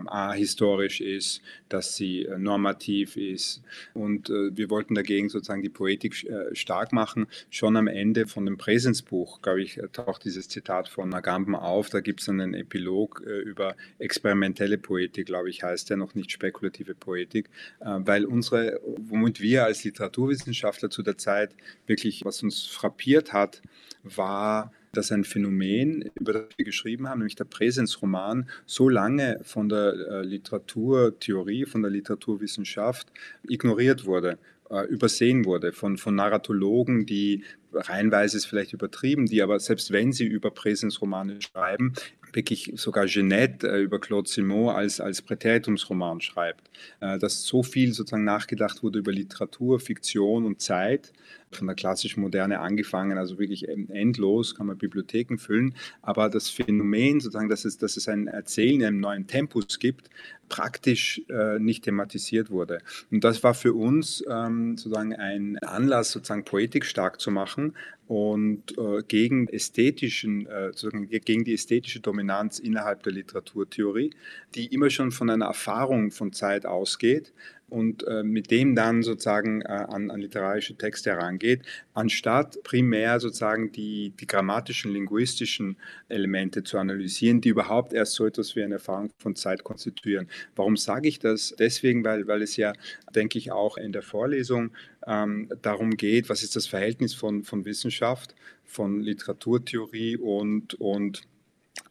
ahistorisch 0.05 1.01
ist, 1.01 1.43
dass 1.69 1.95
sie 1.95 2.27
normativ 2.39 3.17
ist. 3.17 3.63
Und 3.93 4.31
äh, 4.31 4.57
wir 4.57 4.69
wollten 4.69 4.97
dagegen 4.97 5.29
sozusagen 5.29 5.63
die 5.63 5.69
Poetik 5.69 6.25
äh, 6.25 6.53
stark 6.55 6.93
machen 6.93 7.04
machen. 7.05 7.27
Schon 7.51 7.77
am 7.77 7.87
Ende 7.87 8.27
von 8.27 8.47
dem 8.47 8.57
Präsensbuch, 8.57 9.43
glaube 9.43 9.63
ich, 9.63 9.79
taucht 9.93 10.25
dieses 10.25 10.49
Zitat 10.49 10.89
von 10.89 11.13
Agamben 11.13 11.55
auf. 11.55 11.91
Da 11.91 12.01
gibt 12.01 12.23
es 12.23 12.29
einen 12.31 12.55
Epilog 12.55 13.23
äh, 13.27 13.41
über 13.41 13.77
experimentelle 13.99 14.79
Poetik, 14.79 15.27
glaube 15.27 15.51
ich, 15.51 15.63
heißt 15.63 15.91
der, 15.91 15.99
noch 15.99 16.15
nicht 16.15 16.33
spekulative 16.33 16.95
Poetik, 16.95 17.51
äh, 17.81 17.87
weil 17.99 18.25
unsere, 18.25 18.81
womit 18.97 19.41
wir 19.41 19.65
als 19.65 19.85
Literaturwissenschaftler 19.85 20.89
zu 20.89 21.03
der 21.03 21.19
Zeit 21.19 21.55
wirklich, 21.87 22.25
was 22.25 22.43
uns 22.43 22.65
frappiert 22.65 23.35
hat, 23.35 23.61
war, 24.03 24.73
dass 24.93 25.13
ein 25.13 25.25
Phänomen, 25.25 26.11
über 26.15 26.33
das 26.33 26.45
wir 26.57 26.65
geschrieben 26.65 27.09
haben, 27.09 27.19
nämlich 27.19 27.35
der 27.35 27.45
Präsensroman, 27.45 28.49
so 28.65 28.89
lange 28.89 29.41
von 29.43 29.69
der 29.69 29.93
äh, 29.93 30.23
Literaturtheorie, 30.23 31.67
von 31.67 31.83
der 31.83 31.91
Literaturwissenschaft 31.91 33.09
ignoriert 33.49 34.07
wurde 34.07 34.39
äh, 34.71 34.87
übersehen 34.87 35.45
wurde 35.45 35.73
von, 35.73 35.97
von 35.99 36.15
Narratologen, 36.15 37.07
die 37.07 37.45
reihenweise 37.73 38.37
ist 38.37 38.47
vielleicht 38.47 38.73
übertrieben, 38.73 39.27
die 39.27 39.43
aber 39.43 39.59
selbst 39.61 39.91
wenn 39.91 40.13
sie 40.13 40.27
über 40.27 40.51
Präsensromane 40.51 41.41
schreiben, 41.43 41.95
wirklich 42.35 42.73
sogar 42.77 43.07
Jeanette 43.07 43.69
äh, 43.69 43.83
über 43.83 44.01
Claude 44.01 44.29
Simon 44.29 44.75
als, 44.75 45.01
als 45.01 45.23
Präteritumsroman 45.23 46.21
schreibt, 46.21 46.71
äh, 47.01 47.19
dass 47.19 47.45
so 47.45 47.63
viel 47.63 47.93
sozusagen 47.93 48.25
nachgedacht 48.25 48.83
wurde 48.83 48.99
über 48.99 49.13
Literatur, 49.13 49.81
Fiktion 49.81 50.45
und 50.45 50.61
Zeit, 50.61 51.13
von 51.55 51.67
der 51.67 51.77
klassischen 51.77 52.21
Moderne 52.21 52.61
angefangen, 52.61 53.17
also 53.17 53.39
wirklich 53.39 53.69
endlos 53.69 54.55
kann 54.55 54.67
man 54.67 54.77
Bibliotheken 54.77 55.39
füllen, 55.39 55.75
aber 56.03 56.29
das 56.29 56.51
Phänomen 56.51 57.21
sozusagen, 57.21 57.49
dass 57.49 57.65
es, 57.65 57.79
dass 57.79 57.97
es 57.97 58.09
ein 58.09 58.27
Erzählen 58.27 58.81
in 58.81 58.87
einem 58.87 59.01
neuen 59.01 59.27
Tempus 59.27 59.79
gibt, 59.79 60.11
praktisch 60.49 61.23
äh, 61.29 61.59
nicht 61.59 61.85
thematisiert 61.85 62.51
wurde. 62.51 62.81
Und 63.11 63.25
das 63.25 63.43
war 63.43 63.55
für 63.55 63.73
uns 63.73 64.23
ähm, 64.29 64.77
sozusagen 64.77 65.15
ein 65.15 65.59
Anlass, 65.59 66.13
sozusagen 66.13 66.45
Poetik 66.45 66.85
stark 66.85 67.21
zu 67.21 67.31
machen, 67.31 67.75
und 68.07 68.77
äh, 68.77 69.03
gegen 69.07 69.49
ästhetischen, 69.49 70.47
äh, 70.47 70.73
gegen 71.21 71.45
die 71.45 71.55
ästhetische 71.55 72.01
Dominanz 72.01 72.59
innerhalb 72.59 73.03
der 73.03 73.13
Literaturtheorie, 73.13 74.11
die 74.55 74.67
immer 74.67 74.91
schon 74.91 75.11
von 75.11 75.31
einer 75.31 75.47
Erfahrung 75.47 76.11
von 76.11 76.33
Zeit 76.33 76.67
ausgeht 76.67 77.33
und 77.75 78.07
äh, 78.07 78.23
mit 78.23 78.53
dem 78.53 78.77
dann 78.77 79.03
sozusagen 79.03 79.61
äh, 79.63 79.67
an, 79.67 80.11
an, 80.11 80.21
literarische 80.21 80.77
Texte 80.77 81.11
herangeht, 81.11 81.63
anstatt 81.93 82.63
primär 82.63 83.19
sozusagen 83.19 83.73
die, 83.73 84.13
die 84.19 84.29
grammatischen, 84.29 84.93
linguistischen 84.93 85.77
Elemente 86.09 86.63
zu 86.63 86.79
analysieren, 86.79 87.41
die 87.41 87.49
überhaupt 87.49 87.93
erst 87.93 88.13
so 88.13 88.27
etwas 88.27 88.55
wie 88.55 88.63
eine 88.63 88.75
Erfahrung 88.75 89.11
von 89.19 89.35
Zeit 89.35 89.65
konstituieren. 89.65 90.29
Warum 90.55 90.77
sage 90.77 91.09
ich 91.09 91.19
das? 91.19 91.55
Deswegen, 91.59 92.05
weil, 92.05 92.29
weil 92.29 92.43
es 92.43 92.57
ja, 92.57 92.73
denke 93.13 93.39
ich, 93.39 93.51
auch 93.51 93.77
in 93.77 93.91
der 93.91 94.03
Vorlesung 94.03 94.71
ähm, 95.07 95.49
darum 95.61 95.97
geht, 95.97 96.29
was 96.29 96.45
ist 96.45 96.55
das 96.55 96.69
Verhältnis 96.69 97.13
von, 97.13 97.43
von 97.43 97.65
Wissenschaft, 97.65 98.37
von 98.65 99.01
Literaturtheorie 99.01 100.17
und, 100.17 100.75
und 100.75 101.23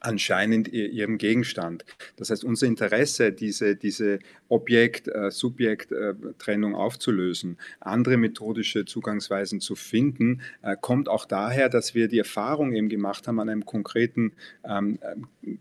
anscheinend 0.04 0.68
ihrem 0.68 1.18
Gegenstand. 1.18 1.86
Das 2.18 2.30
heißt, 2.30 2.44
unser 2.44 2.68
Interesse, 2.68 3.32
diese, 3.32 3.76
diese 3.76 4.20
Objekt-Subjekt-Trennung 4.54 6.76
aufzulösen, 6.76 7.58
andere 7.80 8.18
methodische 8.18 8.86
Zugangsweisen 8.86 9.60
zu 9.60 9.74
finden, 9.76 10.42
äh, 10.62 10.78
kommt 10.80 11.10
auch 11.10 11.26
daher, 11.26 11.70
dass 11.70 11.96
wir 11.96 12.08
die 12.08 12.20
Erfahrung 12.20 12.74
eben 12.74 12.90
gemacht 12.90 13.28
haben 13.28 13.40
an 13.40 13.50
einem 13.50 13.66
konkreten, 13.66 14.34
ähm, 14.64 15.00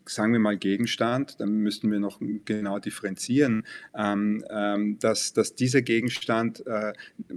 sagen 0.06 0.32
wir 0.32 0.40
mal, 0.40 0.56
Gegenstand, 0.56 1.40
dann 1.40 1.58
müssten 1.58 1.90
wir 1.90 2.00
noch 2.00 2.20
genau 2.44 2.78
differenzieren, 2.78 3.64
ähm, 3.96 4.44
ähm, 4.50 4.99
dass, 4.99 5.32
dass 5.32 5.54
dieser 5.54 5.82
Gegenstand 5.82 6.66
äh, 6.66 6.92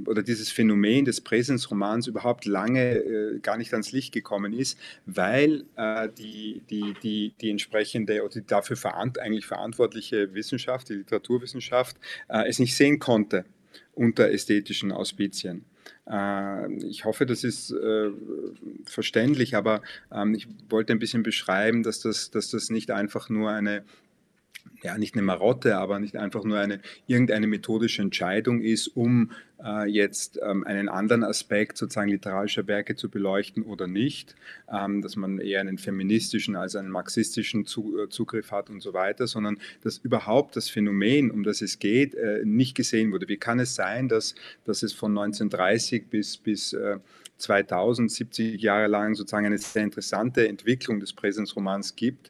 oder 0.05 0.23
dieses 0.23 0.49
Phänomen 0.49 1.05
des 1.05 1.21
Präsensromans 1.21 2.07
überhaupt 2.07 2.45
lange 2.45 2.97
äh, 2.97 3.39
gar 3.39 3.57
nicht 3.57 3.73
ans 3.73 3.91
Licht 3.91 4.13
gekommen 4.13 4.53
ist, 4.53 4.77
weil 5.05 5.65
die, 6.17 6.61
die 6.69 6.93
die, 7.01 7.33
die 7.39 7.49
entsprechende 7.49 8.23
oder 8.23 8.33
die 8.33 8.45
dafür 8.45 8.75
verant 8.75 9.19
eigentlich 9.19 9.45
verantwortliche 9.45 10.33
Wissenschaft, 10.33 10.89
die 10.89 10.95
Literaturwissenschaft, 10.95 11.44
äh, 11.53 12.47
es 12.47 12.59
nicht 12.59 12.75
sehen 12.75 12.99
konnte 12.99 13.45
unter 13.93 14.31
ästhetischen 14.31 14.91
Auspizien. 14.91 15.65
Äh, 16.09 16.73
ich 16.85 17.05
hoffe, 17.05 17.25
das 17.25 17.43
ist 17.43 17.71
äh, 17.71 18.09
verständlich, 18.85 19.55
aber 19.55 19.81
ähm, 20.11 20.33
ich 20.33 20.47
wollte 20.69 20.93
ein 20.93 20.99
bisschen 20.99 21.23
beschreiben, 21.23 21.83
dass 21.83 21.99
das, 21.99 22.31
dass 22.31 22.49
das 22.49 22.69
nicht 22.69 22.91
einfach 22.91 23.29
nur 23.29 23.51
eine 23.51 23.83
ja, 24.85 24.97
nicht 24.97 25.15
eine 25.15 25.23
Marotte, 25.23 25.77
aber 25.77 25.99
nicht 25.99 26.15
einfach 26.15 26.43
nur 26.43 26.59
eine 26.59 26.79
irgendeine 27.07 27.47
methodische 27.47 28.01
Entscheidung 28.01 28.61
ist, 28.61 28.87
um 28.87 29.31
äh, 29.63 29.89
jetzt 29.89 30.39
ähm, 30.43 30.63
einen 30.63 30.89
anderen 30.89 31.23
Aspekt 31.23 31.77
sozusagen 31.77 32.09
literarischer 32.09 32.67
Werke 32.67 32.95
zu 32.95 33.09
beleuchten 33.09 33.63
oder 33.63 33.87
nicht, 33.87 34.35
ähm, 34.71 35.01
dass 35.01 35.15
man 35.15 35.39
eher 35.39 35.61
einen 35.61 35.77
feministischen 35.77 36.55
als 36.55 36.75
einen 36.75 36.89
marxistischen 36.89 37.65
zu, 37.65 37.97
äh, 37.99 38.09
Zugriff 38.09 38.51
hat 38.51 38.69
und 38.69 38.81
so 38.81 38.93
weiter, 38.93 39.27
sondern 39.27 39.57
dass 39.81 39.97
überhaupt 39.97 40.55
das 40.55 40.69
Phänomen, 40.69 41.31
um 41.31 41.43
das 41.43 41.61
es 41.61 41.79
geht, 41.79 42.13
äh, 42.13 42.43
nicht 42.45 42.75
gesehen 42.75 43.11
wurde. 43.11 43.27
Wie 43.27 43.37
kann 43.37 43.59
es 43.59 43.75
sein, 43.75 44.07
dass, 44.07 44.35
dass 44.65 44.83
es 44.83 44.93
von 44.93 45.11
1930 45.11 46.09
bis, 46.09 46.37
bis 46.37 46.75
2000, 47.37 48.11
äh, 48.11 48.13
70 48.13 48.61
Jahre 48.61 48.87
lang 48.87 49.15
sozusagen 49.15 49.45
eine 49.45 49.57
sehr 49.57 49.83
interessante 49.83 50.47
Entwicklung 50.47 50.99
des 50.99 51.13
Präsenzromans 51.13 51.95
gibt, 51.95 52.29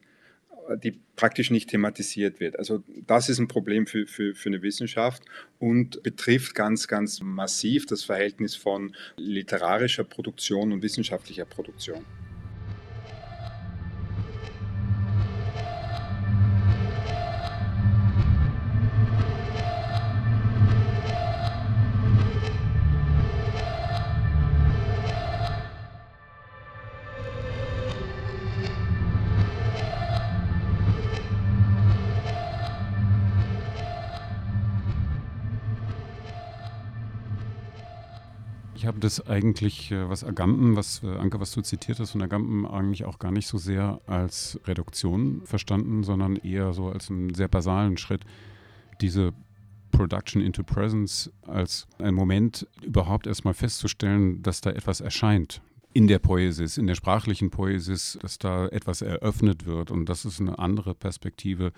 die 0.82 0.98
praktisch 1.16 1.50
nicht 1.50 1.70
thematisiert 1.70 2.40
wird. 2.40 2.58
Also 2.58 2.82
das 3.06 3.28
ist 3.28 3.38
ein 3.38 3.48
Problem 3.48 3.86
für, 3.86 4.06
für, 4.06 4.34
für 4.34 4.48
eine 4.48 4.62
Wissenschaft 4.62 5.22
und 5.58 6.02
betrifft 6.02 6.54
ganz, 6.54 6.88
ganz 6.88 7.20
massiv 7.20 7.86
das 7.86 8.04
Verhältnis 8.04 8.56
von 8.56 8.94
literarischer 9.16 10.04
Produktion 10.04 10.72
und 10.72 10.82
wissenschaftlicher 10.82 11.44
Produktion. 11.44 12.04
Das 39.06 39.26
eigentlich, 39.26 39.90
äh, 39.92 40.08
was 40.10 40.24
Agamben, 40.24 40.76
was 40.76 41.02
äh, 41.02 41.06
Anke, 41.06 41.40
was 41.40 41.52
du 41.52 41.62
zitiert 41.62 42.00
hast 42.00 42.10
von 42.10 42.22
Agamben, 42.22 42.66
eigentlich 42.66 43.04
auch 43.04 43.18
gar 43.18 43.30
nicht 43.30 43.46
so 43.46 43.56
sehr 43.56 44.00
als 44.06 44.60
Reduktion 44.66 45.42
verstanden, 45.44 46.02
sondern 46.02 46.36
eher 46.36 46.72
so 46.72 46.88
als 46.88 47.10
einen 47.10 47.32
sehr 47.32 47.48
basalen 47.48 47.96
Schritt, 47.96 48.24
diese 49.00 49.32
Production 49.92 50.42
into 50.42 50.62
Presence 50.62 51.32
als 51.42 51.86
einen 51.98 52.16
Moment 52.16 52.66
überhaupt 52.82 53.26
erstmal 53.26 53.54
festzustellen, 53.54 54.42
dass 54.42 54.60
da 54.60 54.70
etwas 54.70 55.00
erscheint. 55.00 55.62
in 55.94 56.08
der 56.08 56.18
Poesis, 56.18 56.76
in 56.76 56.86
der 56.86 56.94
sprachlichen 56.94 57.48
Poesis, 57.48 58.18
dass 58.20 58.36
da 58.36 58.66
etwas 58.66 59.00
eröffnet 59.00 59.64
wird. 59.64 59.90
Und 59.90 60.10
das 60.10 60.26
ist 60.26 60.42
eine 60.42 60.58
andere 60.58 60.94
Perspektive, 60.94 61.72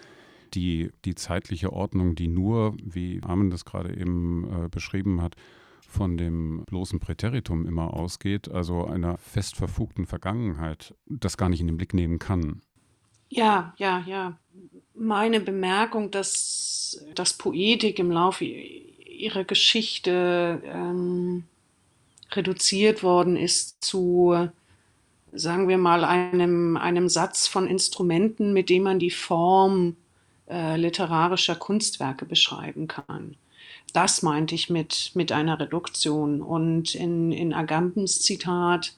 die 0.54 0.90
die 1.04 1.14
zeitliche 1.14 1.73
Ordnung, 1.73 2.16
die 2.16 2.26
nur, 2.26 2.76
wie 2.82 3.20
Armin 3.23 3.50
das 3.50 3.64
gerade 3.64 3.97
eben 3.97 4.64
äh, 4.64 4.68
beschrieben 4.68 5.23
hat, 5.23 5.37
von 5.88 6.18
dem 6.18 6.64
bloßen 6.66 7.00
Präteritum 7.00 7.66
immer 7.66 7.95
ausgeht, 7.95 8.50
also 8.50 8.85
einer 8.85 9.16
fest 9.16 9.57
verfugten 9.57 10.07
Vergangenheit, 10.07 10.95
das 11.07 11.38
gar 11.38 11.49
nicht 11.49 11.61
in 11.61 11.66
den 11.66 11.78
Blick 11.78 11.95
nehmen 11.95 12.18
kann. 12.18 12.61
Ja, 13.30 13.75
ja, 13.78 14.04
ja. 14.07 14.38
Meine 14.95 15.40
Bemerkung, 15.40 16.11
dass, 16.11 17.04
dass 17.14 17.33
Poetik 17.33 17.99
im 17.99 18.11
Laufe 18.11 18.45
ihrer 18.45 19.45
Geschichte 19.45 20.62
ähm, 20.64 21.45
reduziert 22.33 23.02
worden 23.02 23.37
ist 23.37 23.83
zu, 23.83 24.50
sagen 25.33 25.68
wir 25.68 25.78
mal, 25.78 26.04
einem, 26.04 26.76
einem 26.76 27.09
Satz 27.09 27.47
von 27.47 27.66
Instrumenten, 27.66 28.52
mit 28.52 28.68
dem 28.68 28.83
man 28.83 28.99
die 28.99 29.11
Form 29.11 29.97
äh, 30.49 30.76
literarischer 30.76 31.57
Kunstwerke 31.57 32.26
beschreiben 32.26 32.88
kann. 32.88 33.37
Das 33.92 34.23
meinte 34.23 34.54
ich 34.54 34.71
mit, 34.71 35.12
mit 35.14 35.33
einer 35.33 35.59
Reduktion. 35.59 36.42
Und 36.42 36.95
in, 36.95 37.33
in 37.33 37.52
Agambens 37.52 38.21
Zitat 38.21 38.95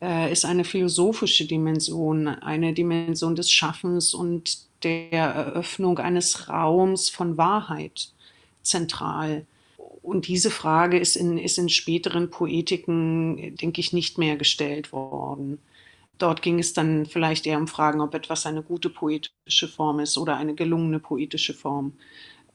äh, 0.00 0.32
ist 0.32 0.44
eine 0.44 0.64
philosophische 0.64 1.46
Dimension, 1.46 2.28
eine 2.28 2.72
Dimension 2.72 3.36
des 3.36 3.50
Schaffens 3.50 4.14
und 4.14 4.58
der 4.82 5.12
Eröffnung 5.12 5.98
eines 5.98 6.48
Raums 6.48 7.08
von 7.08 7.36
Wahrheit 7.36 8.10
zentral. 8.62 9.46
Und 10.02 10.26
diese 10.26 10.50
Frage 10.50 10.98
ist 10.98 11.16
in, 11.16 11.38
ist 11.38 11.58
in 11.58 11.68
späteren 11.68 12.30
Poetiken, 12.30 13.56
denke 13.56 13.80
ich, 13.80 13.92
nicht 13.92 14.18
mehr 14.18 14.36
gestellt 14.36 14.92
worden. 14.92 15.58
Dort 16.18 16.42
ging 16.42 16.58
es 16.58 16.72
dann 16.72 17.06
vielleicht 17.06 17.46
eher 17.46 17.58
um 17.58 17.68
Fragen, 17.68 18.00
ob 18.00 18.14
etwas 18.14 18.46
eine 18.46 18.62
gute 18.62 18.90
poetische 18.90 19.68
Form 19.68 20.00
ist 20.00 20.18
oder 20.18 20.36
eine 20.36 20.54
gelungene 20.54 20.98
poetische 20.98 21.54
Form. 21.54 21.92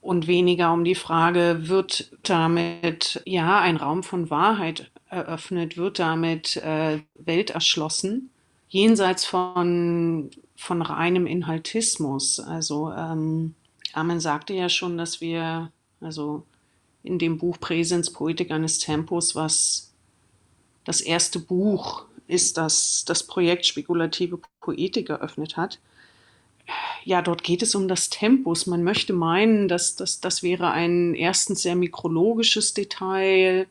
Und 0.02 0.28
weniger 0.28 0.72
um 0.72 0.84
die 0.84 0.96
Frage, 0.96 1.68
wird 1.68 2.12
damit 2.24 3.22
ja 3.26 3.60
ein 3.60 3.78
Raum 3.78 4.04
von 4.04 4.30
Wahrheit 4.30 4.90
eröffnet, 5.10 5.78
wird 5.78 6.00
damit 6.00 6.58
äh, 6.58 7.00
Welt 7.16 7.50
erschlossen, 7.50 8.30
jenseits 8.70 9.26
von, 9.26 10.30
von 10.56 10.82
reinem 10.82 11.26
Inhaltismus. 11.26 12.40
Also 12.40 12.92
ähm, 12.92 13.56
Armin 13.94 14.20
sagte 14.20 14.54
ja 14.54 14.70
schon, 14.70 14.98
dass 14.98 15.20
wir, 15.22 15.72
also 16.02 16.44
in 17.04 17.20
dem 17.20 17.38
Buch 17.38 17.60
Präsens, 17.60 18.12
Poetik 18.12 18.52
eines 18.52 18.80
Tempos, 18.80 19.36
was 19.36 19.94
das 20.84 21.02
erste 21.02 21.40
Buch 21.40 22.06
ist, 22.28 22.58
das 22.58 23.06
das 23.06 23.26
Projekt 23.26 23.66
Spekulative 23.66 24.40
Poetik 24.60 25.10
eröffnet 25.10 25.58
hat. 25.58 25.80
Ja, 27.04 27.22
dort 27.22 27.44
geht 27.44 27.62
es 27.62 27.76
um 27.76 27.88
das 27.88 28.10
Tempus. 28.10 28.68
Man 28.68 28.84
möchte 28.84 29.14
meinen, 29.14 29.68
dass 29.68 29.96
das, 29.96 30.20
das 30.20 30.44
wäre 30.44 30.72
ein 30.72 31.16
erstens 31.16 31.62
sehr 31.62 31.76
mikrologisches 31.76 32.74
Detail, 32.74 33.68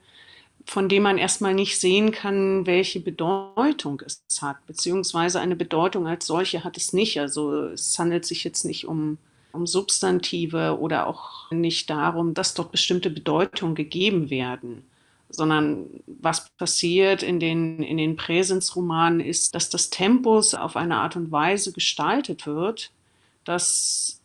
von 0.64 0.88
dem 0.88 1.02
man 1.02 1.18
erstmal 1.18 1.54
nicht 1.54 1.78
sehen 1.78 2.12
kann, 2.12 2.66
welche 2.66 3.00
Bedeutung 3.00 4.02
es 4.04 4.22
hat, 4.40 4.66
beziehungsweise 4.66 5.40
eine 5.40 5.56
Bedeutung 5.56 6.06
als 6.06 6.26
solche 6.26 6.64
hat 6.64 6.76
es 6.76 6.92
nicht. 6.92 7.20
Also 7.20 7.66
es 7.66 7.98
handelt 7.98 8.24
sich 8.24 8.42
jetzt 8.44 8.64
nicht 8.64 8.86
um 8.86 9.18
um 9.56 9.66
Substantive 9.66 10.78
oder 10.78 11.08
auch 11.08 11.50
nicht 11.50 11.90
darum, 11.90 12.34
dass 12.34 12.54
dort 12.54 12.70
bestimmte 12.70 13.10
Bedeutungen 13.10 13.74
gegeben 13.74 14.30
werden, 14.30 14.84
sondern 15.28 15.86
was 16.06 16.48
passiert 16.50 17.22
in 17.22 17.40
den, 17.40 17.82
in 17.82 17.96
den 17.96 18.16
Präsensromanen 18.16 19.20
ist, 19.20 19.54
dass 19.54 19.70
das 19.70 19.90
Tempus 19.90 20.54
auf 20.54 20.76
eine 20.76 20.96
Art 20.96 21.16
und 21.16 21.32
Weise 21.32 21.72
gestaltet 21.72 22.46
wird, 22.46 22.92
dass 23.44 24.20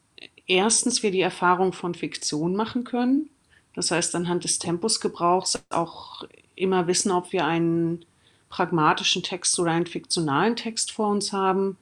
erstens 0.48 1.04
wir 1.04 1.12
die 1.12 1.22
Erfahrung 1.22 1.74
von 1.74 1.96
Fiktion 1.96 2.56
machen 2.56 2.84
können. 2.84 3.30
Das 3.74 3.92
heißt, 3.92 4.16
anhand 4.16 4.44
des 4.44 4.60
Tempusgebrauchs 4.60 5.64
auch 5.70 6.24
immer 6.56 6.88
wissen, 6.88 7.12
ob 7.12 7.32
wir 7.32 7.46
einen 7.46 8.06
pragmatischen 8.50 9.24
Text 9.24 9.58
oder 9.60 9.72
einen 9.72 9.88
fiktionalen 9.88 10.56
Text 10.56 10.92
vor 10.92 11.08
uns 11.08 11.32
haben 11.32 11.78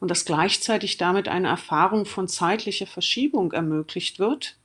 und 0.00 0.10
dass 0.10 0.24
gleichzeitig 0.24 0.98
damit 0.98 1.28
eine 1.28 1.48
Erfahrung 1.48 2.04
von 2.04 2.28
zeitlicher 2.28 2.86
Verschiebung 2.86 3.52
ermöglicht 3.52 4.18
wird. 4.18 4.56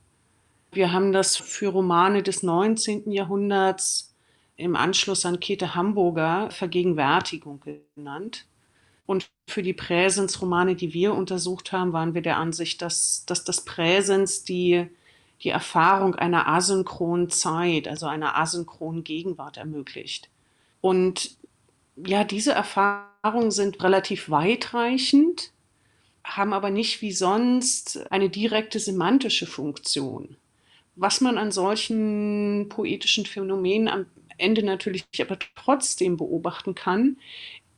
Wir 0.76 0.92
haben 0.92 1.10
das 1.10 1.38
für 1.38 1.68
Romane 1.68 2.22
des 2.22 2.42
19. 2.42 3.10
Jahrhunderts 3.10 4.14
im 4.56 4.76
Anschluss 4.76 5.24
an 5.24 5.40
Käthe 5.40 5.74
Hamburger 5.74 6.50
Vergegenwärtigung 6.50 7.62
genannt. 7.94 8.44
Und 9.06 9.30
für 9.48 9.62
die 9.62 9.72
Präsensromane, 9.72 10.76
die 10.76 10.92
wir 10.92 11.14
untersucht 11.14 11.72
haben, 11.72 11.94
waren 11.94 12.12
wir 12.12 12.20
der 12.20 12.36
Ansicht, 12.36 12.82
dass, 12.82 13.24
dass 13.24 13.42
das 13.42 13.64
Präsens 13.64 14.44
die, 14.44 14.86
die 15.40 15.48
Erfahrung 15.48 16.14
einer 16.14 16.46
asynchronen 16.46 17.30
Zeit, 17.30 17.88
also 17.88 18.04
einer 18.04 18.36
asynchronen 18.36 19.02
Gegenwart 19.02 19.56
ermöglicht. 19.56 20.28
Und 20.82 21.38
ja, 21.96 22.22
diese 22.22 22.52
Erfahrungen 22.52 23.50
sind 23.50 23.82
relativ 23.82 24.28
weitreichend, 24.28 25.52
haben 26.22 26.52
aber 26.52 26.68
nicht 26.68 27.00
wie 27.00 27.12
sonst 27.12 28.12
eine 28.12 28.28
direkte 28.28 28.78
semantische 28.78 29.46
Funktion. 29.46 30.36
Was 30.96 31.20
man 31.20 31.36
an 31.36 31.52
solchen 31.52 32.68
poetischen 32.70 33.26
Phänomenen 33.26 33.88
am 33.88 34.06
Ende 34.38 34.62
natürlich 34.62 35.04
aber 35.20 35.38
trotzdem 35.54 36.16
beobachten 36.16 36.74
kann, 36.74 37.18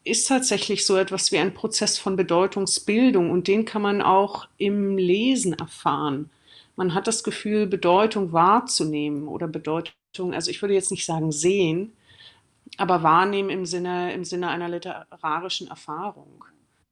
ist 0.05 0.29
tatsächlich 0.29 0.87
so 0.87 0.97
etwas 0.97 1.33
wie 1.33 1.39
ein 1.39 1.53
Prozess 1.53 1.99
von 1.99 2.17
Bedeutungsbildung 2.17 3.31
und 3.31 3.49
den 3.49 3.65
kann 3.65 3.83
man 3.83 4.03
auch 4.03 4.49
im 4.57 4.97
Lesen 4.97 5.53
erfahren. 5.53 6.31
Man 6.77 6.95
hat 6.95 7.07
das 7.07 7.25
Gefühl, 7.25 7.67
Bedeutung 7.67 8.33
wahrzunehmen 8.33 9.27
oder 9.27 9.49
Bedeutung, 9.49 10.33
also 10.33 10.51
ich 10.51 10.63
würde 10.63 10.75
jetzt 10.75 10.93
nicht 10.93 11.05
sagen 11.05 11.33
sehen, 11.33 11.93
aber 12.77 13.03
wahrnehmen 13.03 13.51
im 13.51 13.67
Sinne, 13.67 14.13
im 14.15 14.25
Sinne 14.25 14.49
einer 14.49 14.69
literarischen 14.69 15.69
Erfahrung. 15.69 16.45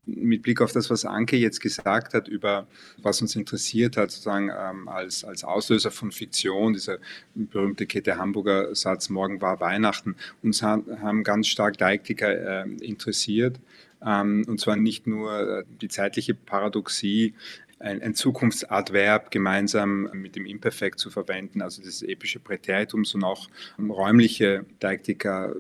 Mit 0.07 0.43
Blick 0.43 0.61
auf 0.61 0.73
das, 0.73 0.89
was 0.89 1.05
Anke 1.05 1.37
jetzt 1.37 1.61
gesagt 1.61 2.15
hat, 2.15 2.29
über 2.29 2.67
was 3.03 3.21
uns 3.21 3.35
interessiert 3.35 3.97
hat, 3.97 4.11
sozusagen 4.11 4.51
ähm, 4.57 4.89
als, 4.89 5.25
als 5.25 5.43
Auslöser 5.43 5.91
von 5.91 6.13
Fiktion, 6.13 6.73
dieser 6.73 6.99
berühmte 7.35 7.87
Kette 7.87 8.17
Hamburger 8.17 8.75
Satz, 8.75 9.09
morgen 9.09 9.41
war 9.41 9.61
Weihnachten, 9.61 10.15
uns 10.43 10.63
haben 10.63 11.25
ganz 11.25 11.49
stark 11.49 11.77
Deiktiker 11.79 12.65
äh, 12.65 12.69
interessiert. 12.81 13.59
Ähm, 14.05 14.45
und 14.47 14.61
zwar 14.61 14.77
nicht 14.77 15.07
nur 15.07 15.59
äh, 15.61 15.65
die 15.81 15.89
zeitliche 15.89 16.35
Paradoxie 16.35 17.35
ein, 17.79 18.03
ein 18.03 18.15
Zukunftsadverb 18.15 19.31
gemeinsam 19.31 20.11
mit 20.13 20.37
dem 20.37 20.47
Imperfekt 20.47 20.99
zu 20.99 21.11
verwenden, 21.11 21.63
also 21.63 21.83
das 21.83 22.03
epische 22.03 22.41
Präteritum, 22.41 23.05
sondern 23.05 23.31
auch 23.31 23.49
räumliche 23.79 24.65
Deiktika, 24.81 25.55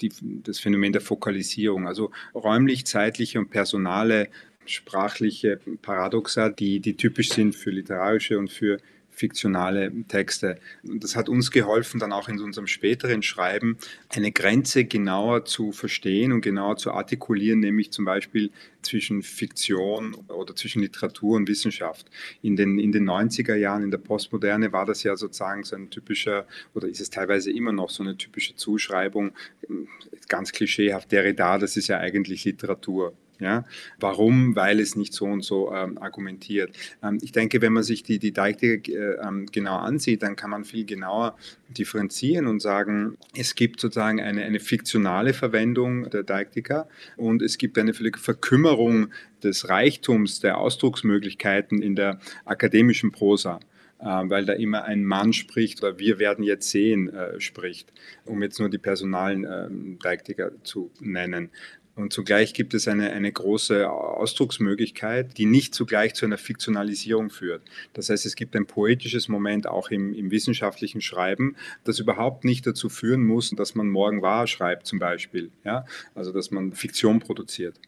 die, 0.00 0.12
das 0.42 0.58
Phänomen 0.58 0.92
der 0.92 1.00
Fokalisierung, 1.00 1.86
also 1.86 2.10
räumlich, 2.34 2.86
zeitliche 2.86 3.38
und 3.38 3.50
personale 3.50 4.28
sprachliche 4.66 5.60
Paradoxa, 5.80 6.50
die, 6.50 6.80
die 6.80 6.96
typisch 6.96 7.30
sind 7.30 7.54
für 7.54 7.70
literarische 7.70 8.38
und 8.38 8.50
für 8.50 8.78
fiktionale 9.16 9.90
Texte. 10.08 10.60
Das 10.82 11.16
hat 11.16 11.30
uns 11.30 11.50
geholfen, 11.50 11.98
dann 11.98 12.12
auch 12.12 12.28
in 12.28 12.38
unserem 12.38 12.66
späteren 12.66 13.22
Schreiben 13.22 13.78
eine 14.10 14.30
Grenze 14.30 14.84
genauer 14.84 15.46
zu 15.46 15.72
verstehen 15.72 16.32
und 16.32 16.42
genauer 16.42 16.76
zu 16.76 16.92
artikulieren, 16.92 17.60
nämlich 17.60 17.90
zum 17.92 18.04
Beispiel 18.04 18.50
zwischen 18.82 19.22
Fiktion 19.22 20.14
oder 20.28 20.54
zwischen 20.54 20.82
Literatur 20.82 21.36
und 21.36 21.48
Wissenschaft. 21.48 22.10
In 22.42 22.56
den, 22.56 22.78
in 22.78 22.92
den 22.92 23.08
90er 23.08 23.54
Jahren, 23.54 23.82
in 23.82 23.90
der 23.90 23.98
Postmoderne, 23.98 24.72
war 24.72 24.84
das 24.84 25.02
ja 25.02 25.16
sozusagen 25.16 25.64
so 25.64 25.76
ein 25.76 25.88
typischer, 25.88 26.46
oder 26.74 26.86
ist 26.86 27.00
es 27.00 27.08
teilweise 27.08 27.50
immer 27.50 27.72
noch 27.72 27.88
so 27.88 28.02
eine 28.02 28.18
typische 28.18 28.54
Zuschreibung, 28.54 29.32
ganz 30.28 30.52
klischeehaft, 30.52 31.10
Derrida, 31.10 31.56
das 31.56 31.78
ist 31.78 31.88
ja 31.88 31.98
eigentlich 31.98 32.44
Literatur. 32.44 33.14
Ja? 33.38 33.64
Warum? 34.00 34.56
Weil 34.56 34.80
es 34.80 34.96
nicht 34.96 35.12
so 35.12 35.26
und 35.26 35.42
so 35.42 35.72
ähm, 35.72 35.98
argumentiert. 35.98 36.76
Ähm, 37.02 37.18
ich 37.22 37.32
denke, 37.32 37.60
wenn 37.62 37.72
man 37.72 37.82
sich 37.82 38.02
die, 38.02 38.18
die 38.18 38.32
Deiktiker 38.32 38.92
äh, 38.92 39.26
ähm, 39.26 39.46
genau 39.46 39.76
ansieht, 39.76 40.22
dann 40.22 40.36
kann 40.36 40.50
man 40.50 40.64
viel 40.64 40.84
genauer 40.84 41.36
differenzieren 41.68 42.46
und 42.46 42.60
sagen, 42.60 43.16
es 43.36 43.54
gibt 43.54 43.80
sozusagen 43.80 44.20
eine, 44.20 44.42
eine 44.42 44.60
fiktionale 44.60 45.32
Verwendung 45.32 46.08
der 46.10 46.22
Deiktiker 46.22 46.88
und 47.16 47.42
es 47.42 47.58
gibt 47.58 47.78
eine 47.78 47.92
Verkümmerung 47.94 49.08
des 49.42 49.68
Reichtums 49.68 50.40
der 50.40 50.58
Ausdrucksmöglichkeiten 50.58 51.82
in 51.82 51.96
der 51.96 52.20
akademischen 52.44 53.12
Prosa 53.12 53.60
äh, 53.98 54.04
weil 54.04 54.44
da 54.44 54.52
immer 54.52 54.84
ein 54.84 55.04
Mann 55.04 55.32
spricht 55.32 55.82
oder 55.82 55.98
wir 55.98 56.18
werden 56.18 56.44
jetzt 56.44 56.70
sehen 56.70 57.08
äh, 57.08 57.40
spricht, 57.40 57.92
um 58.24 58.42
jetzt 58.42 58.58
nur 58.58 58.68
die 58.68 58.78
personalen 58.78 59.44
äh, 59.44 59.68
Deiktiker 60.02 60.52
zu 60.64 60.90
nennen. 61.00 61.50
Und 61.96 62.12
zugleich 62.12 62.52
gibt 62.52 62.74
es 62.74 62.88
eine, 62.88 63.10
eine 63.12 63.32
große 63.32 63.90
Ausdrucksmöglichkeit, 63.90 65.38
die 65.38 65.46
nicht 65.46 65.74
zugleich 65.74 66.12
zu 66.12 66.26
einer 66.26 66.36
Fiktionalisierung 66.36 67.30
führt. 67.30 67.62
Das 67.94 68.10
heißt, 68.10 68.26
es 68.26 68.36
gibt 68.36 68.54
ein 68.54 68.66
poetisches 68.66 69.28
Moment 69.28 69.66
auch 69.66 69.90
im, 69.90 70.12
im 70.12 70.30
wissenschaftlichen 70.30 71.00
Schreiben, 71.00 71.56
das 71.84 71.98
überhaupt 71.98 72.44
nicht 72.44 72.66
dazu 72.66 72.90
führen 72.90 73.24
muss, 73.24 73.50
dass 73.50 73.74
man 73.74 73.88
morgen 73.88 74.20
wahr 74.20 74.46
schreibt 74.46 74.86
zum 74.86 74.98
Beispiel. 74.98 75.50
Ja? 75.64 75.86
Also 76.14 76.32
dass 76.32 76.50
man 76.50 76.74
Fiktion 76.74 77.18
produziert. 77.18 77.80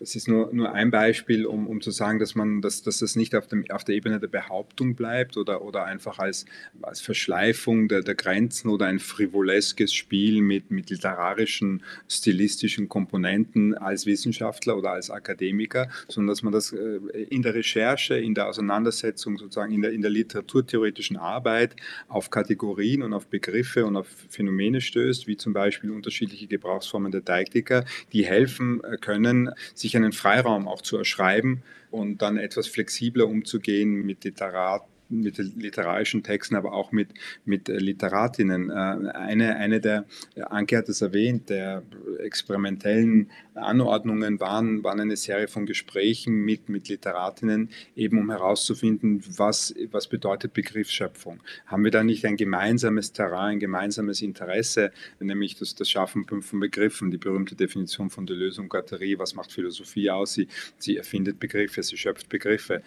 Das 0.00 0.14
ist 0.14 0.28
nur, 0.28 0.52
nur 0.52 0.72
ein 0.72 0.92
Beispiel, 0.92 1.44
um, 1.44 1.66
um 1.66 1.80
zu 1.80 1.90
sagen, 1.90 2.20
dass 2.20 2.36
man, 2.36 2.62
dass, 2.62 2.82
dass 2.82 2.98
das 2.98 3.16
nicht 3.16 3.34
auf, 3.34 3.48
dem, 3.48 3.64
auf 3.70 3.82
der 3.82 3.96
Ebene 3.96 4.20
der 4.20 4.28
Behauptung 4.28 4.94
bleibt 4.94 5.36
oder, 5.36 5.62
oder 5.62 5.86
einfach 5.86 6.20
als, 6.20 6.46
als 6.82 7.00
Verschleifung 7.00 7.88
der, 7.88 8.02
der 8.02 8.14
Grenzen 8.14 8.68
oder 8.68 8.86
ein 8.86 9.00
frivoleskes 9.00 9.92
Spiel 9.92 10.40
mit, 10.40 10.70
mit 10.70 10.90
literarischen, 10.90 11.82
stilistischen 12.08 12.88
Komponenten 12.88 13.74
als 13.76 14.06
Wissenschaftler 14.06 14.76
oder 14.76 14.92
als 14.92 15.10
Akademiker, 15.10 15.88
sondern 16.06 16.28
dass 16.28 16.44
man 16.44 16.52
das 16.52 16.72
äh, 16.72 17.00
in 17.30 17.42
der 17.42 17.54
Recherche, 17.54 18.14
in 18.14 18.34
der 18.34 18.48
Auseinandersetzung, 18.48 19.36
sozusagen 19.36 19.72
in 19.72 19.82
der, 19.82 19.90
in 19.90 20.02
der 20.02 20.12
literaturtheoretischen 20.12 21.16
Arbeit 21.16 21.74
auf 22.06 22.30
Kategorien 22.30 23.02
und 23.02 23.14
auf 23.14 23.26
Begriffe 23.26 23.84
und 23.84 23.96
auf 23.96 24.06
Phänomene 24.28 24.80
stößt, 24.80 25.26
wie 25.26 25.36
zum 25.36 25.52
Beispiel 25.52 25.90
unterschiedliche 25.90 26.46
Gebrauchsformen 26.46 27.10
der 27.10 27.22
Deiktika, 27.22 27.84
die 28.12 28.24
helfen 28.24 28.80
äh, 28.84 28.96
können, 28.96 29.50
sich 29.74 29.87
sich 29.88 29.96
einen 29.96 30.12
Freiraum 30.12 30.68
auch 30.68 30.82
zu 30.82 30.96
erschreiben 30.96 31.62
und 31.90 32.22
dann 32.22 32.36
etwas 32.36 32.68
flexibler 32.68 33.26
umzugehen 33.26 34.04
mit 34.04 34.24
Literat, 34.24 34.82
mit 35.08 35.38
literarischen 35.38 36.22
Texten, 36.22 36.54
aber 36.56 36.72
auch 36.72 36.92
mit, 36.92 37.10
mit 37.44 37.68
Literatinnen. 37.68 38.70
Äh, 38.70 38.74
eine, 38.74 39.56
eine 39.56 39.80
der, 39.80 40.04
Anke 40.50 40.76
hat 40.76 40.88
es 40.88 41.02
erwähnt, 41.02 41.50
der 41.50 41.82
experimentellen 42.18 43.30
Anordnungen 43.54 44.40
waren, 44.40 44.84
waren 44.84 45.00
eine 45.00 45.16
Serie 45.16 45.48
von 45.48 45.66
Gesprächen 45.66 46.44
mit, 46.44 46.68
mit 46.68 46.88
Literatinnen, 46.88 47.70
eben 47.96 48.18
um 48.18 48.30
herauszufinden, 48.30 49.22
was, 49.36 49.74
was 49.90 50.08
bedeutet 50.08 50.52
Begriffsschöpfung. 50.52 51.40
Haben 51.66 51.84
wir 51.84 51.90
da 51.90 52.04
nicht 52.04 52.24
ein 52.24 52.36
gemeinsames 52.36 53.12
Terrain, 53.12 53.48
ein 53.52 53.60
gemeinsames 53.60 54.22
Interesse, 54.22 54.92
nämlich 55.20 55.56
das, 55.56 55.74
das 55.74 55.90
Schaffen 55.90 56.26
von 56.26 56.60
Begriffen, 56.60 57.10
die 57.10 57.18
berühmte 57.18 57.54
Definition 57.54 58.10
von 58.10 58.26
Deleuze 58.26 58.60
und 58.60 58.68
Guattari, 58.68 59.18
was 59.18 59.34
macht 59.34 59.52
Philosophie 59.52 60.10
aus? 60.10 60.34
Sie, 60.34 60.48
sie 60.76 60.96
erfindet 60.96 61.40
Begriffe, 61.40 61.82
sie 61.82 61.96
schöpft 61.96 62.28
Begriffe. 62.28 62.82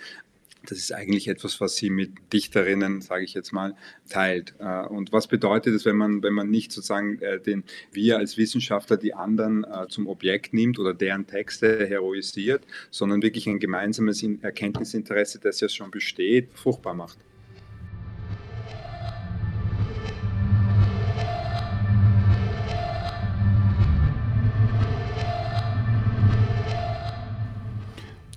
Das 0.67 0.77
ist 0.77 0.93
eigentlich 0.93 1.27
etwas, 1.27 1.59
was 1.59 1.75
sie 1.75 1.89
mit 1.89 2.11
Dichterinnen, 2.33 3.01
sage 3.01 3.23
ich 3.23 3.33
jetzt 3.33 3.51
mal, 3.51 3.75
teilt. 4.09 4.53
Äh, 4.59 4.85
und 4.85 5.11
was 5.11 5.27
bedeutet 5.27 5.73
es, 5.73 5.85
wenn 5.85 5.95
man, 5.95 6.21
wenn 6.21 6.33
man 6.33 6.49
nicht 6.49 6.71
sozusagen 6.71 7.19
äh, 7.21 7.39
den, 7.39 7.63
wir 7.91 8.17
als 8.17 8.37
Wissenschaftler 8.37 8.97
die 8.97 9.13
anderen 9.13 9.63
äh, 9.63 9.87
zum 9.87 10.07
Objekt 10.07 10.53
nimmt 10.53 10.77
oder 10.77 10.93
deren 10.93 11.25
Texte 11.25 11.87
heroisiert, 11.87 12.65
sondern 12.91 13.21
wirklich 13.21 13.47
ein 13.47 13.59
gemeinsames 13.59 14.23
Erkenntnisinteresse, 14.23 15.39
das 15.39 15.59
ja 15.61 15.69
schon 15.69 15.89
besteht, 15.89 16.49
fruchtbar 16.53 16.93
macht? 16.93 17.17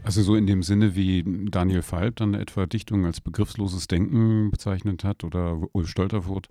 Also 0.04 0.20
so 0.20 0.36
in 0.36 0.46
dem 0.46 0.62
Sinne, 0.62 0.94
wie 0.94 1.24
Daniel 1.50 1.80
Falb 1.80 2.16
dann 2.16 2.34
etwa 2.34 2.66
Dichtung 2.66 3.06
als 3.06 3.22
begriffsloses 3.22 3.88
Denken 3.88 4.50
bezeichnet 4.50 5.02
hat 5.02 5.24
oder 5.24 5.58
Ulf 5.72 5.88
Stolterfurt, 5.88 6.48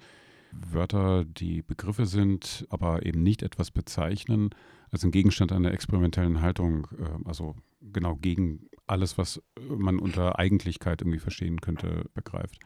Wörter, 0.51 1.23
die 1.23 1.61
Begriffe 1.61 2.07
sind, 2.07 2.65
aber 2.69 3.05
eben 3.05 3.21
nicht 3.21 3.43
etwas 3.43 3.69
bezeichnen, 3.69 4.49
als 4.89 5.03
ein 5.03 5.11
Gegenstand 5.11 5.51
einer 5.51 5.71
experimentellen 5.71 6.41
Haltung, 6.41 6.87
äh, 6.97 7.27
also 7.27 7.55
genau 7.81 8.15
gegen 8.15 8.69
alles, 8.87 9.19
was 9.19 9.39
man 9.69 9.99
unter 9.99 10.39
Eigentlichkeit 10.39 11.01
irgendwie 11.01 11.19
verstehen 11.19 11.61
könnte, 11.61 12.09
begreift. 12.15 12.57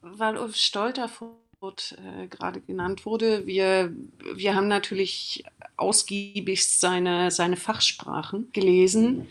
Weil 0.00 0.36
Ulf 0.38 0.54
Stolterfurt 0.54 1.41
äh, 1.62 2.26
gerade 2.26 2.60
genannt 2.60 3.06
wurde. 3.06 3.46
Wir, 3.46 3.94
wir 4.34 4.54
haben 4.54 4.68
natürlich 4.68 5.44
ausgiebigst 5.76 6.80
seine, 6.80 7.30
seine 7.30 7.56
Fachsprachen 7.56 8.50
gelesen. 8.52 9.28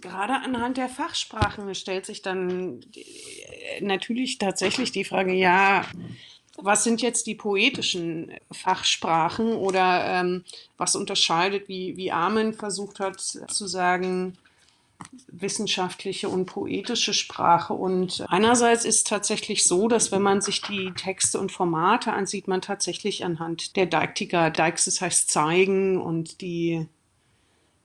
Gerade 0.00 0.34
anhand 0.34 0.76
der 0.76 0.88
Fachsprachen 0.88 1.74
stellt 1.74 2.06
sich 2.06 2.22
dann 2.22 2.80
äh, 2.94 3.80
natürlich 3.80 4.38
tatsächlich 4.38 4.92
die 4.92 5.04
Frage, 5.04 5.32
ja, 5.32 5.86
was 6.56 6.84
sind 6.84 7.00
jetzt 7.00 7.26
die 7.26 7.34
poetischen 7.34 8.32
Fachsprachen 8.52 9.54
oder 9.54 10.04
ähm, 10.20 10.44
was 10.76 10.94
unterscheidet, 10.96 11.68
wie, 11.68 11.96
wie 11.96 12.12
Armen 12.12 12.52
versucht 12.52 13.00
hat 13.00 13.20
zu 13.20 13.66
sagen, 13.66 14.36
wissenschaftliche 15.28 16.28
und 16.28 16.46
poetische 16.46 17.14
Sprache. 17.14 17.74
Und 17.74 18.24
einerseits 18.28 18.84
ist 18.84 19.06
tatsächlich 19.06 19.64
so, 19.64 19.88
dass 19.88 20.12
wenn 20.12 20.22
man 20.22 20.40
sich 20.40 20.62
die 20.62 20.92
Texte 20.96 21.38
und 21.38 21.52
Formate 21.52 22.12
ansieht, 22.12 22.48
man 22.48 22.60
tatsächlich 22.60 23.24
anhand 23.24 23.76
der 23.76 23.86
Deiktika, 23.86 24.50
Deixis 24.50 25.00
heißt 25.00 25.30
zeigen 25.30 26.00
und 26.00 26.40
die 26.40 26.86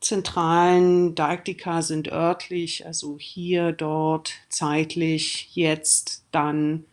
zentralen 0.02 1.16
Deiktika 1.16 1.82
sind 1.82 2.12
örtlich, 2.12 2.86
also 2.86 3.18
hier, 3.20 3.72
dort, 3.72 4.34
zeitlich, 4.50 5.50
jetzt, 5.56 6.24
dann 6.32 6.86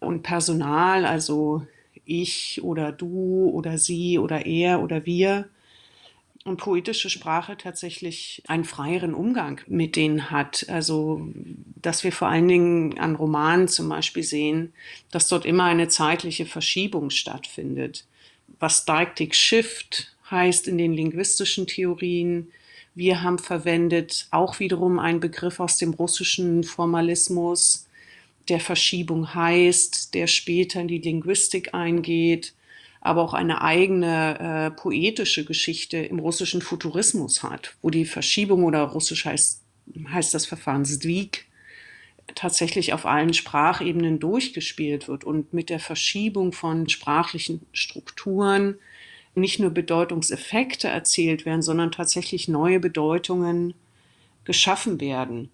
und 0.00 0.22
Personal, 0.22 1.04
also 1.04 1.66
ich 2.04 2.62
oder 2.62 2.92
du 2.92 3.50
oder 3.50 3.78
sie 3.78 4.18
oder 4.18 4.46
er 4.46 4.82
oder 4.82 5.06
wir 5.06 5.48
und 6.44 6.58
poetische 6.58 7.08
Sprache 7.08 7.56
tatsächlich 7.56 8.42
einen 8.46 8.64
freieren 8.64 9.14
Umgang 9.14 9.62
mit 9.66 9.96
denen 9.96 10.30
hat. 10.30 10.66
Also, 10.68 11.26
dass 11.80 12.04
wir 12.04 12.12
vor 12.12 12.28
allen 12.28 12.48
Dingen 12.48 12.98
an 12.98 13.16
Romanen 13.16 13.66
zum 13.66 13.88
Beispiel 13.88 14.22
sehen, 14.22 14.74
dass 15.10 15.28
dort 15.28 15.46
immer 15.46 15.64
eine 15.64 15.88
zeitliche 15.88 16.44
Verschiebung 16.44 17.08
stattfindet. 17.08 18.06
Was 18.60 18.84
Deictic 18.84 19.34
Shift 19.34 20.14
heißt 20.30 20.68
in 20.68 20.76
den 20.76 20.92
linguistischen 20.92 21.66
Theorien. 21.66 22.52
Wir 22.94 23.22
haben 23.22 23.38
verwendet 23.38 24.28
auch 24.30 24.60
wiederum 24.60 24.98
einen 24.98 25.20
Begriff 25.20 25.60
aus 25.60 25.78
dem 25.78 25.94
russischen 25.94 26.62
Formalismus, 26.62 27.88
der 28.48 28.60
Verschiebung 28.60 29.34
heißt, 29.34 30.12
der 30.12 30.26
später 30.26 30.82
in 30.82 30.88
die 30.88 30.98
Linguistik 30.98 31.72
eingeht 31.72 32.52
aber 33.04 33.20
auch 33.20 33.34
eine 33.34 33.60
eigene 33.60 34.38
äh, 34.40 34.70
poetische 34.70 35.44
Geschichte 35.44 35.98
im 35.98 36.18
russischen 36.18 36.62
Futurismus 36.62 37.42
hat, 37.42 37.76
wo 37.82 37.90
die 37.90 38.06
Verschiebung 38.06 38.64
oder 38.64 38.80
russisch 38.80 39.26
heißt, 39.26 39.62
heißt 40.08 40.32
das 40.32 40.46
Verfahren 40.46 40.86
Zdwig, 40.86 41.44
tatsächlich 42.34 42.94
auf 42.94 43.04
allen 43.04 43.34
Sprachebenen 43.34 44.20
durchgespielt 44.20 45.06
wird 45.06 45.22
und 45.22 45.52
mit 45.52 45.68
der 45.68 45.80
Verschiebung 45.80 46.52
von 46.52 46.88
sprachlichen 46.88 47.66
Strukturen 47.72 48.76
nicht 49.34 49.60
nur 49.60 49.70
Bedeutungseffekte 49.70 50.88
erzielt 50.88 51.44
werden, 51.44 51.60
sondern 51.60 51.92
tatsächlich 51.92 52.48
neue 52.48 52.80
Bedeutungen 52.80 53.74
geschaffen 54.44 54.98
werden. 54.98 55.50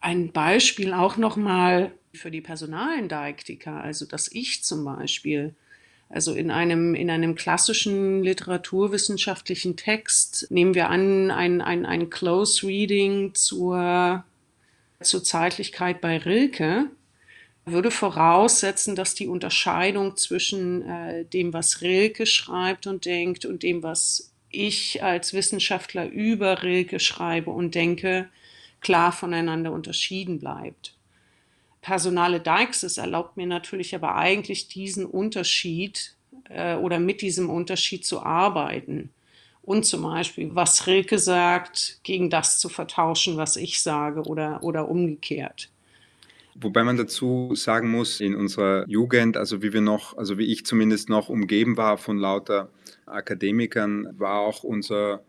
Ein 0.00 0.32
Beispiel 0.32 0.92
auch 0.92 1.16
nochmal 1.16 1.92
für 2.12 2.30
die 2.30 2.42
personalen 2.42 3.08
Deiktika, 3.08 3.80
also 3.80 4.04
das 4.04 4.30
Ich 4.30 4.62
zum 4.64 4.84
Beispiel, 4.84 5.54
also 6.14 6.32
in 6.32 6.52
einem, 6.52 6.94
in 6.94 7.10
einem 7.10 7.34
klassischen 7.34 8.22
literaturwissenschaftlichen 8.22 9.76
Text 9.76 10.46
nehmen 10.48 10.76
wir 10.76 10.88
an, 10.88 11.32
ein, 11.32 11.60
ein, 11.60 11.84
ein 11.84 12.08
Close 12.08 12.64
Reading 12.64 13.34
zur, 13.34 14.22
zur 15.00 15.24
Zeitlichkeit 15.24 16.00
bei 16.00 16.18
Rilke 16.18 16.86
würde 17.64 17.90
voraussetzen, 17.90 18.94
dass 18.94 19.16
die 19.16 19.26
Unterscheidung 19.26 20.16
zwischen 20.16 20.88
äh, 20.88 21.24
dem, 21.24 21.52
was 21.52 21.82
Rilke 21.82 22.26
schreibt 22.26 22.86
und 22.86 23.06
denkt 23.06 23.44
und 23.44 23.64
dem, 23.64 23.82
was 23.82 24.30
ich 24.50 25.02
als 25.02 25.34
Wissenschaftler 25.34 26.06
über 26.06 26.62
Rilke 26.62 27.00
schreibe 27.00 27.50
und 27.50 27.74
denke, 27.74 28.28
klar 28.80 29.10
voneinander 29.10 29.72
unterschieden 29.72 30.38
bleibt 30.38 30.94
personale 31.84 32.40
Deixis 32.40 32.96
erlaubt 32.96 33.36
mir 33.36 33.46
natürlich 33.46 33.94
aber 33.94 34.16
eigentlich 34.16 34.68
diesen 34.68 35.04
Unterschied 35.04 36.16
äh, 36.48 36.76
oder 36.76 36.98
mit 36.98 37.20
diesem 37.20 37.50
Unterschied 37.50 38.06
zu 38.06 38.22
arbeiten. 38.22 39.10
Und 39.60 39.84
zum 39.84 40.02
Beispiel, 40.02 40.54
was 40.54 40.86
Rilke 40.86 41.18
sagt, 41.18 42.00
gegen 42.02 42.30
das 42.30 42.58
zu 42.58 42.70
vertauschen, 42.70 43.36
was 43.36 43.56
ich 43.56 43.82
sage 43.82 44.22
oder, 44.22 44.62
oder 44.62 44.88
umgekehrt. 44.88 45.70
Wobei 46.54 46.84
man 46.84 46.96
dazu 46.96 47.52
sagen 47.54 47.90
muss, 47.90 48.20
in 48.20 48.34
unserer 48.34 48.88
Jugend, 48.88 49.36
also 49.36 49.62
wie 49.62 49.72
wir 49.74 49.80
noch, 49.80 50.16
also 50.16 50.38
wie 50.38 50.50
ich 50.52 50.64
zumindest 50.64 51.10
noch 51.10 51.28
umgeben 51.28 51.76
war 51.76 51.98
von 51.98 52.16
lauter 52.16 52.70
Akademikern, 53.04 54.08
war 54.18 54.40
auch 54.40 54.64
unser 54.64 55.22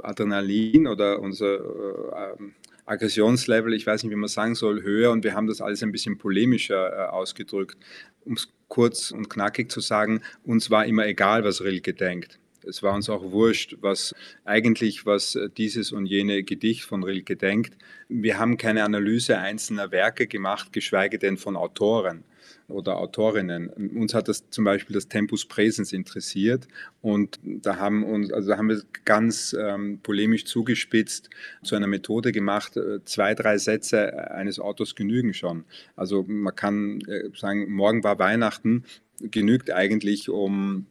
Adrenalin 0.00 0.88
oder 0.88 1.20
unser 1.20 1.54
äh, 1.54 2.36
Aggressionslevel, 2.86 3.74
ich 3.74 3.86
weiß 3.86 4.02
nicht, 4.02 4.12
wie 4.12 4.16
man 4.16 4.28
sagen 4.28 4.54
soll, 4.54 4.82
höher 4.82 5.10
und 5.10 5.24
wir 5.24 5.34
haben 5.34 5.46
das 5.46 5.60
alles 5.60 5.82
ein 5.82 5.92
bisschen 5.92 6.18
polemischer 6.18 6.92
äh, 6.92 7.08
ausgedrückt. 7.08 7.76
Um 8.24 8.34
es 8.34 8.48
kurz 8.68 9.10
und 9.10 9.28
knackig 9.28 9.70
zu 9.70 9.80
sagen, 9.80 10.22
uns 10.44 10.70
war 10.70 10.86
immer 10.86 11.06
egal, 11.06 11.44
was 11.44 11.62
Rilke 11.62 11.94
denkt. 11.94 12.38
Es 12.66 12.82
war 12.82 12.94
uns 12.94 13.08
auch 13.08 13.30
wurscht, 13.32 13.76
was 13.80 14.14
eigentlich, 14.44 15.06
was 15.06 15.38
dieses 15.56 15.92
und 15.92 16.06
jene 16.06 16.42
Gedicht 16.42 16.82
von 16.82 17.02
Rilke 17.02 17.36
denkt. 17.36 17.76
Wir 18.08 18.38
haben 18.38 18.56
keine 18.56 18.84
Analyse 18.84 19.38
einzelner 19.38 19.90
Werke 19.90 20.26
gemacht, 20.26 20.72
geschweige 20.72 21.18
denn 21.18 21.36
von 21.36 21.56
Autoren 21.56 22.24
oder 22.68 22.96
Autorinnen. 22.98 23.68
Uns 23.68 24.14
hat 24.14 24.28
das 24.28 24.48
zum 24.50 24.64
Beispiel 24.64 24.94
das 24.94 25.08
Tempus 25.08 25.46
Präsens 25.46 25.92
interessiert 25.92 26.66
und 27.00 27.38
da 27.42 27.76
haben 27.76 28.04
uns, 28.04 28.32
also 28.32 28.50
da 28.50 28.58
haben 28.58 28.68
wir 28.68 28.82
ganz 29.04 29.56
ähm, 29.58 30.00
polemisch 30.02 30.44
zugespitzt 30.44 31.30
zu 31.62 31.76
einer 31.76 31.86
Methode 31.86 32.32
gemacht. 32.32 32.76
Äh, 32.76 33.04
zwei, 33.04 33.34
drei 33.34 33.58
Sätze 33.58 34.30
eines 34.30 34.58
Autos 34.58 34.94
genügen 34.94 35.34
schon. 35.34 35.64
Also 35.94 36.24
man 36.26 36.54
kann 36.54 37.00
äh, 37.02 37.30
sagen, 37.34 37.70
morgen 37.70 38.02
war 38.04 38.18
Weihnachten, 38.18 38.84
genügt 39.20 39.70
eigentlich, 39.70 40.28
um 40.28 40.86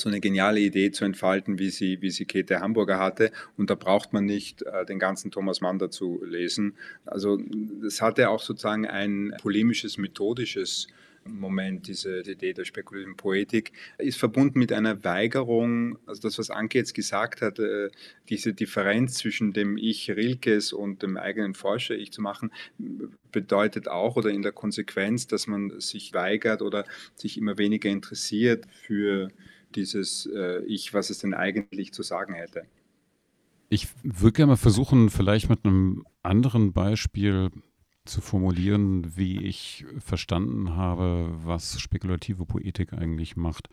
so 0.00 0.08
eine 0.08 0.20
geniale 0.20 0.60
Idee 0.60 0.90
zu 0.90 1.04
entfalten, 1.04 1.58
wie 1.58 1.70
sie, 1.70 2.00
wie 2.02 2.10
sie 2.10 2.24
Käthe 2.24 2.60
Hamburger 2.60 2.98
hatte. 2.98 3.30
Und 3.56 3.70
da 3.70 3.74
braucht 3.74 4.12
man 4.12 4.24
nicht 4.24 4.62
äh, 4.62 4.84
den 4.86 4.98
ganzen 4.98 5.30
Thomas 5.30 5.60
Mann 5.60 5.78
dazu 5.78 6.22
lesen. 6.24 6.74
Also 7.06 7.38
das 7.82 8.02
hatte 8.02 8.30
auch 8.30 8.42
sozusagen 8.42 8.86
ein 8.86 9.34
polemisches, 9.40 9.98
methodisches 9.98 10.88
Moment, 11.24 11.86
diese 11.86 12.22
die 12.22 12.32
Idee 12.32 12.52
der 12.52 12.64
spekulativen 12.64 13.16
Poetik, 13.16 13.72
ist 13.98 14.18
verbunden 14.18 14.58
mit 14.58 14.72
einer 14.72 15.04
Weigerung, 15.04 15.98
also 16.06 16.22
das, 16.22 16.38
was 16.38 16.50
Anke 16.50 16.78
jetzt 16.78 16.94
gesagt 16.94 17.42
hat, 17.42 17.58
äh, 17.58 17.90
diese 18.28 18.54
Differenz 18.54 19.14
zwischen 19.14 19.52
dem 19.52 19.76
Ich 19.76 20.10
Rilkes 20.10 20.72
und 20.72 21.02
dem 21.02 21.16
eigenen 21.16 21.54
Forscher-Ich 21.54 22.12
zu 22.12 22.22
machen, 22.22 22.50
bedeutet 23.32 23.88
auch 23.88 24.16
oder 24.16 24.30
in 24.30 24.42
der 24.42 24.52
Konsequenz, 24.52 25.26
dass 25.26 25.46
man 25.46 25.78
sich 25.80 26.14
weigert 26.14 26.62
oder 26.62 26.84
sich 27.14 27.36
immer 27.36 27.58
weniger 27.58 27.90
interessiert 27.90 28.66
für 28.82 29.30
dieses 29.74 30.26
äh, 30.26 30.62
Ich, 30.64 30.92
was 30.94 31.10
es 31.10 31.18
denn 31.18 31.34
eigentlich 31.34 31.92
zu 31.92 32.02
sagen 32.02 32.34
hätte. 32.34 32.64
Ich 33.68 33.88
würde 34.02 34.32
gerne 34.32 34.52
mal 34.52 34.56
versuchen, 34.56 35.10
vielleicht 35.10 35.48
mit 35.48 35.64
einem 35.64 36.04
anderen 36.22 36.72
Beispiel 36.72 37.50
zu 38.04 38.20
formulieren, 38.20 39.16
wie 39.16 39.44
ich 39.44 39.84
verstanden 39.98 40.74
habe, 40.74 41.30
was 41.44 41.80
spekulative 41.80 42.46
Poetik 42.46 42.92
eigentlich 42.92 43.36
macht. 43.36 43.68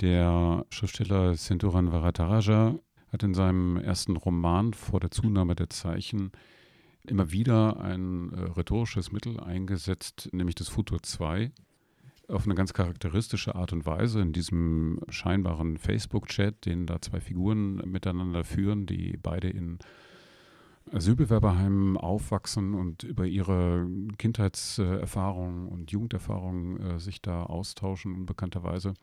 Der 0.00 0.66
Schriftsteller 0.70 1.34
Senturan 1.36 1.92
Varadaraja 1.92 2.76
hat 3.12 3.22
in 3.22 3.34
seinem 3.34 3.76
ersten 3.76 4.16
Roman 4.16 4.74
vor 4.74 4.98
der 4.98 5.10
Zunahme 5.10 5.54
der 5.54 5.70
Zeichen 5.70 6.32
immer 7.06 7.30
wieder 7.30 7.80
ein 7.80 8.32
äh, 8.32 8.40
rhetorisches 8.40 9.12
Mittel 9.12 9.38
eingesetzt, 9.38 10.30
nämlich 10.32 10.54
das 10.54 10.68
Futur 10.68 11.02
2, 11.02 11.52
auf 12.32 12.44
eine 12.44 12.54
ganz 12.54 12.72
charakteristische 12.72 13.54
Art 13.54 13.72
und 13.72 13.86
Weise 13.86 14.20
in 14.20 14.32
diesem 14.32 15.00
scheinbaren 15.08 15.76
Facebook-Chat, 15.78 16.66
den 16.66 16.86
da 16.86 17.00
zwei 17.00 17.20
Figuren 17.20 17.76
miteinander 17.90 18.44
führen, 18.44 18.86
die 18.86 19.18
beide 19.22 19.48
in 19.48 19.78
Asylbewerberheimen 20.90 21.96
aufwachsen 21.96 22.74
und 22.74 23.02
über 23.02 23.26
ihre 23.26 23.86
Kindheitserfahrungen 24.18 25.68
und 25.68 25.92
Jugenderfahrungen 25.92 26.80
äh, 26.80 27.00
sich 27.00 27.22
da 27.22 27.44
austauschen, 27.44 28.14
unbekannterweise. 28.14 28.94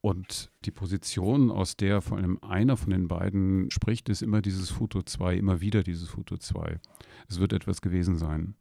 Und 0.00 0.50
die 0.66 0.70
Position, 0.70 1.50
aus 1.50 1.78
der 1.78 2.02
vor 2.02 2.18
allem 2.18 2.38
einer 2.42 2.76
von 2.76 2.90
den 2.90 3.08
beiden 3.08 3.70
spricht, 3.70 4.10
ist 4.10 4.20
immer 4.20 4.42
dieses 4.42 4.68
Foto 4.70 5.00
2, 5.02 5.36
immer 5.36 5.62
wieder 5.62 5.82
dieses 5.82 6.10
Foto 6.10 6.36
2. 6.36 6.78
Es 7.26 7.40
wird 7.40 7.54
etwas 7.54 7.80
gewesen 7.80 8.18
sein. 8.18 8.54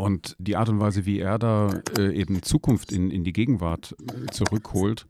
Und 0.00 0.34
die 0.38 0.56
Art 0.56 0.70
und 0.70 0.80
Weise, 0.80 1.04
wie 1.04 1.20
er 1.20 1.38
da 1.38 1.82
äh, 1.98 2.14
eben 2.14 2.42
Zukunft 2.42 2.90
in, 2.90 3.10
in 3.10 3.22
die 3.22 3.34
Gegenwart 3.34 3.94
äh, 4.00 4.30
zurückholt, 4.30 5.06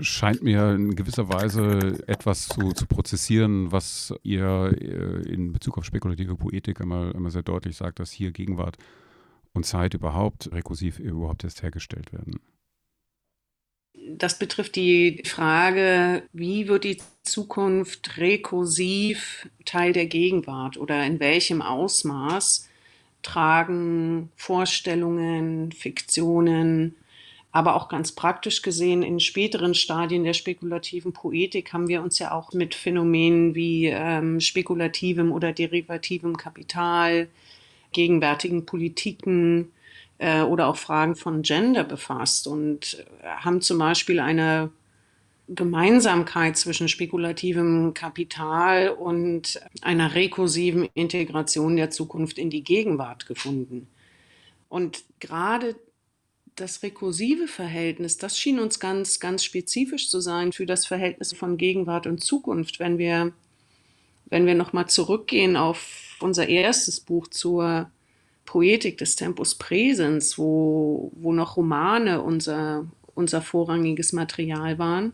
scheint 0.00 0.42
mir 0.42 0.72
in 0.72 0.96
gewisser 0.96 1.28
Weise 1.28 2.02
etwas 2.06 2.48
zu, 2.48 2.72
zu 2.72 2.86
prozessieren, 2.86 3.70
was 3.70 4.14
ihr 4.22 4.74
äh, 4.80 5.28
in 5.30 5.52
Bezug 5.52 5.76
auf 5.76 5.84
spekulative 5.84 6.36
Poetik 6.36 6.80
immer, 6.80 7.14
immer 7.14 7.30
sehr 7.30 7.42
deutlich 7.42 7.76
sagt, 7.76 7.98
dass 8.00 8.10
hier 8.10 8.32
Gegenwart 8.32 8.78
und 9.52 9.66
Zeit 9.66 9.92
überhaupt 9.92 10.50
rekursiv 10.52 10.98
überhaupt 10.98 11.44
erst 11.44 11.62
hergestellt 11.62 12.12
werden. 12.12 12.40
Das 14.08 14.38
betrifft 14.38 14.74
die 14.76 15.22
Frage, 15.26 16.22
wie 16.32 16.66
wird 16.66 16.84
die 16.84 17.00
Zukunft 17.22 18.16
rekursiv 18.16 19.48
Teil 19.66 19.92
der 19.92 20.06
Gegenwart 20.06 20.78
oder 20.78 21.04
in 21.06 21.20
welchem 21.20 21.60
Ausmaß 21.60 22.68
tragen 23.24 24.30
Vorstellungen, 24.36 25.72
Fiktionen, 25.72 26.94
aber 27.50 27.76
auch 27.76 27.88
ganz 27.88 28.12
praktisch 28.12 28.62
gesehen, 28.62 29.02
in 29.02 29.20
späteren 29.20 29.74
Stadien 29.74 30.24
der 30.24 30.34
spekulativen 30.34 31.12
Poetik 31.12 31.72
haben 31.72 31.88
wir 31.88 32.02
uns 32.02 32.18
ja 32.18 32.32
auch 32.32 32.52
mit 32.52 32.74
Phänomenen 32.74 33.54
wie 33.54 33.86
ähm, 33.86 34.40
spekulativem 34.40 35.32
oder 35.32 35.52
derivativem 35.52 36.36
Kapital, 36.36 37.28
gegenwärtigen 37.92 38.66
Politiken 38.66 39.70
äh, 40.18 40.42
oder 40.42 40.66
auch 40.66 40.76
Fragen 40.76 41.14
von 41.14 41.42
Gender 41.42 41.84
befasst 41.84 42.46
und 42.46 43.04
haben 43.22 43.60
zum 43.60 43.78
Beispiel 43.78 44.20
eine 44.20 44.70
Gemeinsamkeit 45.48 46.56
zwischen 46.56 46.88
spekulativem 46.88 47.92
Kapital 47.92 48.88
und 48.88 49.60
einer 49.82 50.14
rekursiven 50.14 50.88
Integration 50.94 51.76
der 51.76 51.90
Zukunft 51.90 52.38
in 52.38 52.48
die 52.48 52.64
Gegenwart 52.64 53.26
gefunden. 53.26 53.88
Und 54.68 55.04
gerade 55.20 55.76
das 56.56 56.82
rekursive 56.82 57.46
Verhältnis, 57.46 58.16
das 58.16 58.38
schien 58.38 58.58
uns 58.58 58.80
ganz, 58.80 59.20
ganz 59.20 59.44
spezifisch 59.44 60.08
zu 60.08 60.20
sein 60.20 60.52
für 60.52 60.66
das 60.66 60.86
Verhältnis 60.86 61.34
von 61.34 61.56
Gegenwart 61.58 62.06
und 62.06 62.22
Zukunft. 62.22 62.80
Wenn 62.80 62.96
wir, 62.96 63.32
wenn 64.26 64.46
wir 64.46 64.54
nochmal 64.54 64.88
zurückgehen 64.88 65.56
auf 65.56 66.16
unser 66.20 66.48
erstes 66.48 67.00
Buch 67.00 67.28
zur 67.28 67.90
Poetik 68.46 68.98
des 68.98 69.16
Tempus 69.16 69.56
Präsens, 69.56 70.38
wo, 70.38 71.10
wo 71.16 71.32
noch 71.32 71.56
Romane 71.56 72.22
unser, 72.22 72.86
unser 73.14 73.42
vorrangiges 73.42 74.12
Material 74.12 74.78
waren, 74.78 75.12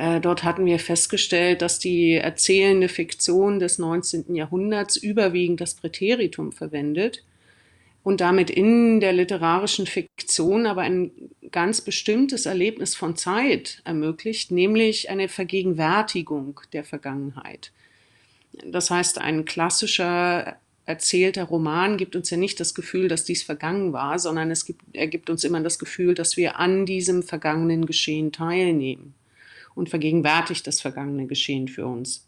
äh, 0.00 0.18
dort 0.18 0.44
hatten 0.44 0.64
wir 0.64 0.78
festgestellt, 0.78 1.60
dass 1.60 1.78
die 1.78 2.14
erzählende 2.14 2.88
Fiktion 2.88 3.58
des 3.58 3.78
19. 3.78 4.34
Jahrhunderts 4.34 4.96
überwiegend 4.96 5.60
das 5.60 5.74
Präteritum 5.74 6.52
verwendet 6.52 7.22
und 8.02 8.22
damit 8.22 8.48
in 8.48 9.00
der 9.00 9.12
literarischen 9.12 9.86
Fiktion 9.86 10.64
aber 10.64 10.80
ein 10.80 11.10
ganz 11.50 11.82
bestimmtes 11.82 12.46
Erlebnis 12.46 12.96
von 12.96 13.14
Zeit 13.14 13.82
ermöglicht, 13.84 14.50
nämlich 14.50 15.10
eine 15.10 15.28
Vergegenwärtigung 15.28 16.60
der 16.72 16.84
Vergangenheit. 16.84 17.70
Das 18.64 18.90
heißt, 18.90 19.18
ein 19.18 19.44
klassischer 19.44 20.56
erzählter 20.86 21.44
Roman 21.44 21.98
gibt 21.98 22.16
uns 22.16 22.30
ja 22.30 22.38
nicht 22.38 22.58
das 22.58 22.74
Gefühl, 22.74 23.08
dass 23.08 23.24
dies 23.24 23.42
vergangen 23.42 23.92
war, 23.92 24.18
sondern 24.18 24.50
es 24.50 24.64
gibt, 24.64 24.80
er 24.94 25.08
gibt 25.08 25.28
uns 25.28 25.44
immer 25.44 25.60
das 25.60 25.78
Gefühl, 25.78 26.14
dass 26.14 26.38
wir 26.38 26.58
an 26.58 26.86
diesem 26.86 27.22
vergangenen 27.22 27.84
Geschehen 27.84 28.32
teilnehmen 28.32 29.14
und 29.74 29.88
vergegenwärtigt 29.88 30.66
das 30.66 30.80
vergangene 30.80 31.26
Geschehen 31.26 31.68
für 31.68 31.86
uns. 31.86 32.26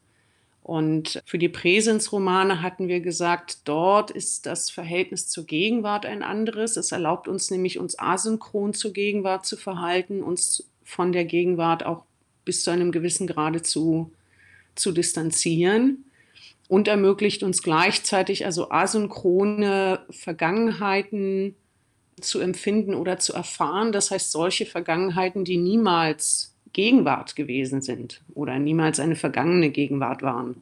Und 0.62 1.20
für 1.26 1.38
die 1.38 1.48
Präsensromane 1.48 2.62
hatten 2.62 2.86
wir 2.86 3.00
gesagt, 3.00 3.58
dort 3.64 4.12
ist 4.12 4.46
das 4.46 4.70
Verhältnis 4.70 5.28
zur 5.28 5.44
Gegenwart 5.44 6.06
ein 6.06 6.22
anderes. 6.22 6.76
Es 6.76 6.92
erlaubt 6.92 7.26
uns 7.26 7.50
nämlich, 7.50 7.80
uns 7.80 7.98
asynchron 7.98 8.72
zur 8.72 8.92
Gegenwart 8.92 9.44
zu 9.44 9.56
verhalten, 9.56 10.22
uns 10.22 10.70
von 10.84 11.10
der 11.12 11.24
Gegenwart 11.24 11.84
auch 11.84 12.04
bis 12.44 12.62
zu 12.62 12.70
einem 12.70 12.92
gewissen 12.92 13.26
Grade 13.26 13.62
zu, 13.62 14.12
zu 14.76 14.92
distanzieren 14.92 16.04
und 16.68 16.86
ermöglicht 16.86 17.42
uns 17.42 17.62
gleichzeitig 17.62 18.46
also 18.46 18.70
asynchrone 18.70 20.00
Vergangenheiten 20.10 21.56
zu 22.20 22.38
empfinden 22.38 22.94
oder 22.94 23.18
zu 23.18 23.32
erfahren. 23.32 23.90
Das 23.90 24.12
heißt, 24.12 24.30
solche 24.30 24.64
Vergangenheiten, 24.64 25.44
die 25.44 25.56
niemals 25.56 26.51
Gegenwart 26.72 27.36
gewesen 27.36 27.82
sind 27.82 28.22
oder 28.34 28.58
niemals 28.58 29.00
eine 29.00 29.16
vergangene 29.16 29.70
Gegenwart 29.70 30.22
waren. 30.22 30.56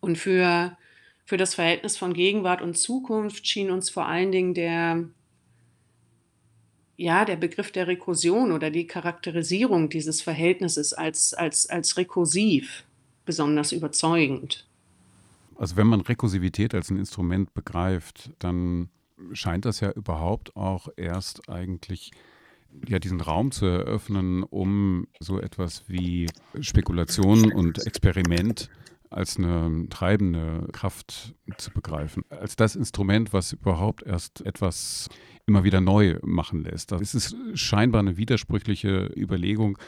Und 0.00 0.18
für, 0.18 0.76
für 1.24 1.36
das 1.36 1.54
Verhältnis 1.54 1.96
von 1.96 2.12
Gegenwart 2.12 2.62
und 2.62 2.76
Zukunft 2.76 3.46
schien 3.46 3.70
uns 3.70 3.90
vor 3.90 4.06
allen 4.06 4.32
Dingen 4.32 4.54
der, 4.54 5.04
ja, 6.96 7.24
der 7.24 7.36
Begriff 7.36 7.72
der 7.72 7.86
Rekursion 7.86 8.52
oder 8.52 8.70
die 8.70 8.86
Charakterisierung 8.86 9.88
dieses 9.88 10.22
Verhältnisses 10.22 10.92
als, 10.92 11.34
als, 11.34 11.68
als 11.68 11.96
rekursiv 11.96 12.84
besonders 13.24 13.72
überzeugend. 13.72 14.66
Also 15.56 15.76
wenn 15.76 15.86
man 15.86 16.02
Rekursivität 16.02 16.74
als 16.74 16.90
ein 16.90 16.98
Instrument 16.98 17.54
begreift, 17.54 18.30
dann 18.38 18.90
scheint 19.32 19.64
das 19.64 19.80
ja 19.80 19.90
überhaupt 19.90 20.54
auch 20.56 20.88
erst 20.96 21.48
eigentlich 21.48 22.10
ja, 22.88 22.98
diesen 22.98 23.20
Raum 23.20 23.50
zu 23.50 23.66
eröffnen, 23.66 24.42
um 24.42 25.06
so 25.20 25.40
etwas 25.40 25.84
wie 25.88 26.26
Spekulation 26.60 27.52
und 27.52 27.86
Experiment 27.86 28.68
als 29.10 29.38
eine 29.38 29.88
treibende 29.88 30.68
Kraft 30.72 31.34
zu 31.58 31.70
begreifen. 31.70 32.24
Als 32.28 32.56
das 32.56 32.76
Instrument, 32.76 33.32
was 33.32 33.52
überhaupt 33.52 34.02
erst 34.02 34.44
etwas 34.44 35.08
immer 35.46 35.64
wieder 35.64 35.80
neu 35.80 36.18
machen 36.22 36.62
lässt. 36.62 36.92
Das 36.92 37.14
ist 37.14 37.36
scheinbar 37.54 38.00
eine 38.00 38.16
widersprüchliche 38.16 39.10
Überlegung, 39.16 39.78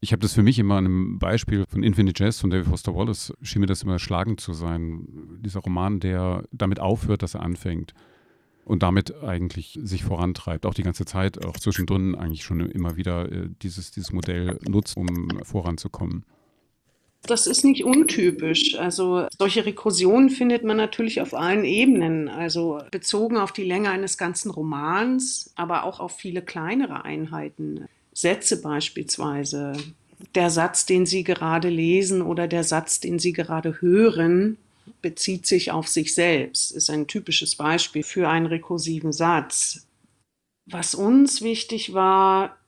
Ich 0.00 0.12
habe 0.12 0.20
das 0.20 0.34
für 0.34 0.44
mich 0.44 0.58
immer 0.58 0.76
an 0.76 0.86
einem 0.86 1.18
Beispiel 1.18 1.64
von 1.68 1.82
Infinite 1.82 2.22
Jest 2.22 2.40
von 2.40 2.50
David 2.50 2.66
Foster 2.66 2.94
Wallace, 2.94 3.32
schien 3.42 3.60
mir 3.60 3.66
das 3.66 3.82
immer 3.82 3.98
schlagend 3.98 4.40
zu 4.40 4.52
sein. 4.52 5.08
Dieser 5.40 5.60
Roman, 5.60 5.98
der 5.98 6.44
damit 6.52 6.78
aufhört, 6.78 7.22
dass 7.22 7.34
er 7.34 7.42
anfängt 7.42 7.94
und 8.68 8.82
damit 8.82 9.22
eigentlich 9.22 9.78
sich 9.82 10.04
vorantreibt, 10.04 10.66
auch 10.66 10.74
die 10.74 10.82
ganze 10.82 11.06
Zeit, 11.06 11.44
auch 11.44 11.56
zwischendrin 11.56 12.14
eigentlich 12.14 12.44
schon 12.44 12.60
immer 12.60 12.96
wieder 12.96 13.30
äh, 13.32 13.48
dieses, 13.62 13.90
dieses 13.90 14.12
Modell 14.12 14.58
nutzt, 14.68 14.96
um 14.96 15.40
voranzukommen. 15.42 16.24
Das 17.22 17.46
ist 17.46 17.64
nicht 17.64 17.84
untypisch. 17.84 18.78
Also 18.78 19.26
solche 19.36 19.66
Rekursionen 19.66 20.30
findet 20.30 20.64
man 20.64 20.76
natürlich 20.76 21.20
auf 21.20 21.34
allen 21.34 21.64
Ebenen. 21.64 22.28
Also 22.28 22.80
bezogen 22.90 23.38
auf 23.38 23.52
die 23.52 23.64
Länge 23.64 23.90
eines 23.90 24.18
ganzen 24.18 24.50
Romans, 24.50 25.52
aber 25.56 25.84
auch 25.84 25.98
auf 25.98 26.16
viele 26.16 26.42
kleinere 26.42 27.04
Einheiten. 27.04 27.86
Sätze 28.12 28.60
beispielsweise. 28.60 29.72
Der 30.34 30.50
Satz, 30.50 30.86
den 30.86 31.06
Sie 31.06 31.24
gerade 31.24 31.68
lesen 31.68 32.22
oder 32.22 32.48
der 32.48 32.64
Satz, 32.64 33.00
den 33.00 33.18
Sie 33.18 33.32
gerade 33.32 33.80
hören, 33.80 34.58
bezieht 35.02 35.46
sich 35.46 35.70
auf 35.70 35.88
sich 35.88 36.14
selbst, 36.14 36.72
ist 36.72 36.90
ein 36.90 37.06
typisches 37.06 37.56
Beispiel 37.56 38.02
für 38.02 38.28
einen 38.28 38.46
rekursiven 38.46 39.12
Satz. 39.12 39.86
Was 40.66 40.94
uns 40.94 41.42
wichtig 41.42 41.94
war 41.94 42.58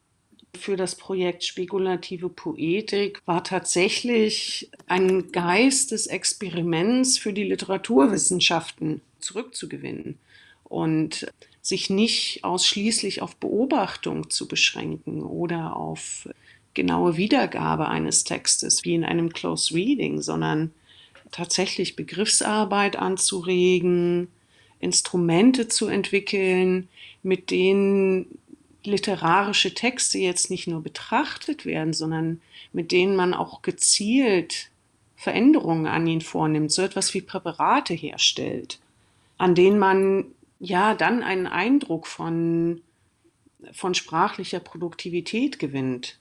für 0.58 0.76
das 0.76 0.94
Projekt 0.96 1.44
Spekulative 1.44 2.28
Poetik, 2.28 3.20
war 3.24 3.44
tatsächlich 3.44 4.70
ein 4.86 5.30
Geist 5.32 5.92
des 5.92 6.06
Experiments 6.06 7.18
für 7.18 7.32
die 7.32 7.44
Literaturwissenschaften 7.44 9.00
zurückzugewinnen 9.20 10.18
und 10.64 11.26
sich 11.62 11.90
nicht 11.90 12.42
ausschließlich 12.42 13.22
auf 13.22 13.36
Beobachtung 13.36 14.30
zu 14.30 14.48
beschränken 14.48 15.22
oder 15.22 15.76
auf 15.76 16.28
genaue 16.74 17.16
Wiedergabe 17.16 17.88
eines 17.88 18.24
Textes 18.24 18.84
wie 18.84 18.94
in 18.94 19.04
einem 19.04 19.32
Close 19.32 19.74
Reading, 19.74 20.22
sondern 20.22 20.72
tatsächlich 21.30 21.96
Begriffsarbeit 21.96 22.96
anzuregen, 22.96 24.28
Instrumente 24.80 25.68
zu 25.68 25.88
entwickeln, 25.88 26.88
mit 27.22 27.50
denen 27.50 28.38
literarische 28.84 29.74
Texte 29.74 30.18
jetzt 30.18 30.50
nicht 30.50 30.66
nur 30.66 30.82
betrachtet 30.82 31.66
werden, 31.66 31.92
sondern 31.92 32.40
mit 32.72 32.92
denen 32.92 33.14
man 33.14 33.34
auch 33.34 33.62
gezielt 33.62 34.70
Veränderungen 35.16 35.86
an 35.86 36.06
ihn 36.06 36.22
vornimmt, 36.22 36.72
so 36.72 36.80
etwas 36.80 37.12
wie 37.12 37.20
Präparate 37.20 37.92
herstellt, 37.92 38.78
an 39.36 39.54
denen 39.54 39.78
man 39.78 40.24
ja 40.60 40.94
dann 40.94 41.22
einen 41.22 41.46
Eindruck 41.46 42.06
von, 42.06 42.80
von 43.72 43.94
sprachlicher 43.94 44.60
Produktivität 44.60 45.58
gewinnt. 45.58 46.18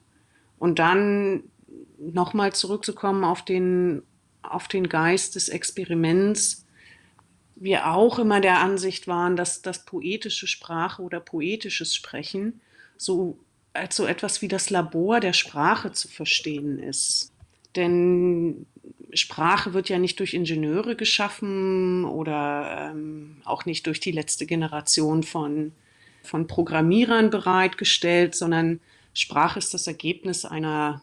Und 0.58 0.80
dann 0.80 1.44
nochmal 1.98 2.54
zurückzukommen 2.54 3.24
auf 3.24 3.44
den, 3.46 4.02
auf 4.42 4.68
den 4.68 4.90
Geist 4.90 5.36
des 5.36 5.50
Experiments, 5.50 6.66
wir 7.56 7.88
auch 7.88 8.20
immer 8.20 8.40
der 8.40 8.60
Ansicht 8.60 9.08
waren, 9.08 9.36
dass 9.36 9.62
das 9.62 9.86
poetische 9.86 10.48
Sprache 10.48 11.02
oder 11.02 11.20
poetisches 11.20 11.94
Sprechen 11.94 12.62
so 12.98 13.38
als 13.74 13.96
so 13.96 14.06
etwas 14.06 14.42
wie 14.42 14.48
das 14.48 14.70
Labor 14.70 15.20
der 15.20 15.34
Sprache 15.34 15.92
zu 15.92 16.08
verstehen 16.08 16.80
ist. 16.80 17.32
Denn 17.76 18.66
Sprache 19.14 19.74
wird 19.74 19.90
ja 19.90 20.00
nicht 20.00 20.20
durch 20.20 20.34
Ingenieure 20.34 20.96
geschaffen 20.96 22.04
oder 22.06 22.92
ähm, 22.92 23.38
auch 23.46 23.66
nicht 23.66 23.86
durch 23.88 24.00
die 24.00 24.12
letzte 24.12 24.46
Generation 24.46 25.24
von, 25.24 25.72
von 26.24 26.48
Programmierern 26.48 27.30
bereitgestellt, 27.30 28.36
sondern 28.36 28.80
Sprache 29.14 29.60
ist 29.60 29.74
das 29.74 29.88
Ergebnis 29.88 30.46
einer 30.46 31.02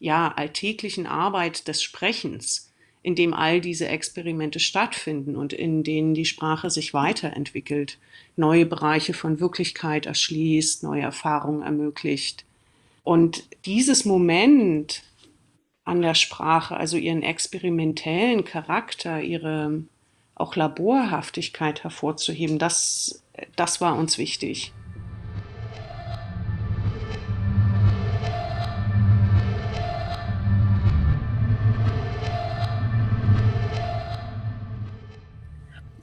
ja, 0.00 0.32
alltäglichen 0.34 1.06
Arbeit 1.06 1.68
des 1.68 1.82
Sprechens, 1.82 2.72
in 3.02 3.14
dem 3.14 3.32
all 3.32 3.60
diese 3.60 3.86
Experimente 3.86 4.58
stattfinden 4.58 5.36
und 5.36 5.52
in 5.52 5.84
denen 5.84 6.14
die 6.14 6.24
Sprache 6.24 6.70
sich 6.70 6.92
weiterentwickelt, 6.92 7.98
neue 8.36 8.66
Bereiche 8.66 9.14
von 9.14 9.40
Wirklichkeit 9.40 10.06
erschließt, 10.06 10.82
neue 10.82 11.02
Erfahrungen 11.02 11.62
ermöglicht. 11.62 12.44
Und 13.04 13.44
dieses 13.64 14.04
Moment, 14.04 15.02
an 15.84 16.02
der 16.02 16.14
Sprache, 16.14 16.76
also 16.76 16.96
ihren 16.96 17.22
experimentellen 17.22 18.44
Charakter, 18.44 19.22
ihre 19.22 19.82
auch 20.34 20.56
Laborhaftigkeit 20.56 21.84
hervorzuheben, 21.84 22.58
das, 22.58 23.22
das 23.56 23.80
war 23.80 23.96
uns 23.96 24.16
wichtig. 24.16 24.72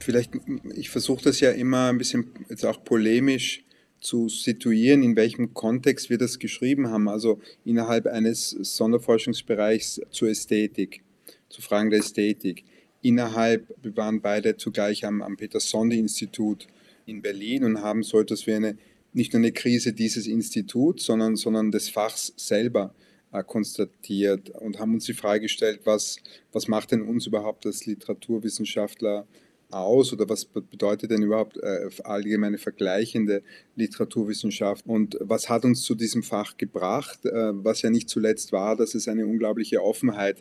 Vielleicht, 0.08 0.32
ich 0.74 0.88
versuche 0.88 1.24
das 1.24 1.40
ja 1.40 1.50
immer 1.50 1.90
ein 1.90 1.98
bisschen 1.98 2.30
jetzt 2.48 2.64
auch 2.64 2.82
polemisch 2.82 3.62
zu 4.00 4.30
situieren, 4.30 5.02
in 5.02 5.16
welchem 5.16 5.52
Kontext 5.52 6.08
wir 6.08 6.16
das 6.16 6.38
geschrieben 6.38 6.88
haben, 6.88 7.10
also 7.10 7.42
innerhalb 7.66 8.06
eines 8.06 8.48
Sonderforschungsbereichs 8.52 10.00
zur 10.08 10.30
Ästhetik, 10.30 11.02
zu 11.50 11.60
Fragen 11.60 11.90
der 11.90 11.98
Ästhetik. 11.98 12.64
Innerhalb, 13.02 13.68
wir 13.82 13.94
waren 13.98 14.22
beide 14.22 14.56
zugleich 14.56 15.04
am, 15.04 15.20
am 15.20 15.36
Peter-Sonde-Institut 15.36 16.68
in 17.04 17.20
Berlin 17.20 17.64
und 17.64 17.82
haben 17.82 18.02
so 18.02 18.18
etwas 18.18 18.46
wie 18.46 18.54
eine, 18.54 18.78
nicht 19.12 19.34
nur 19.34 19.40
eine 19.40 19.52
Krise 19.52 19.92
dieses 19.92 20.26
Instituts, 20.26 21.04
sondern, 21.04 21.36
sondern 21.36 21.70
des 21.70 21.90
Fachs 21.90 22.32
selber 22.34 22.94
äh, 23.30 23.44
konstatiert 23.44 24.48
und 24.48 24.78
haben 24.78 24.94
uns 24.94 25.04
die 25.04 25.12
Frage 25.12 25.42
gestellt, 25.42 25.80
was, 25.84 26.16
was 26.50 26.66
macht 26.66 26.92
denn 26.92 27.02
uns 27.02 27.26
überhaupt 27.26 27.66
als 27.66 27.84
Literaturwissenschaftler 27.84 29.26
aus 29.70 30.12
oder 30.12 30.28
was 30.28 30.44
bedeutet 30.44 31.10
denn 31.10 31.22
überhaupt 31.22 31.58
äh, 31.58 31.88
allgemeine 32.04 32.58
vergleichende 32.58 33.42
Literaturwissenschaft? 33.76 34.86
Und 34.86 35.18
was 35.20 35.48
hat 35.48 35.64
uns 35.64 35.82
zu 35.82 35.94
diesem 35.94 36.22
Fach 36.22 36.56
gebracht, 36.56 37.24
äh, 37.24 37.52
was 37.52 37.82
ja 37.82 37.90
nicht 37.90 38.08
zuletzt 38.08 38.52
war, 38.52 38.76
dass 38.76 38.94
es 38.94 39.08
eine 39.08 39.26
unglaubliche 39.26 39.82
Offenheit 39.82 40.38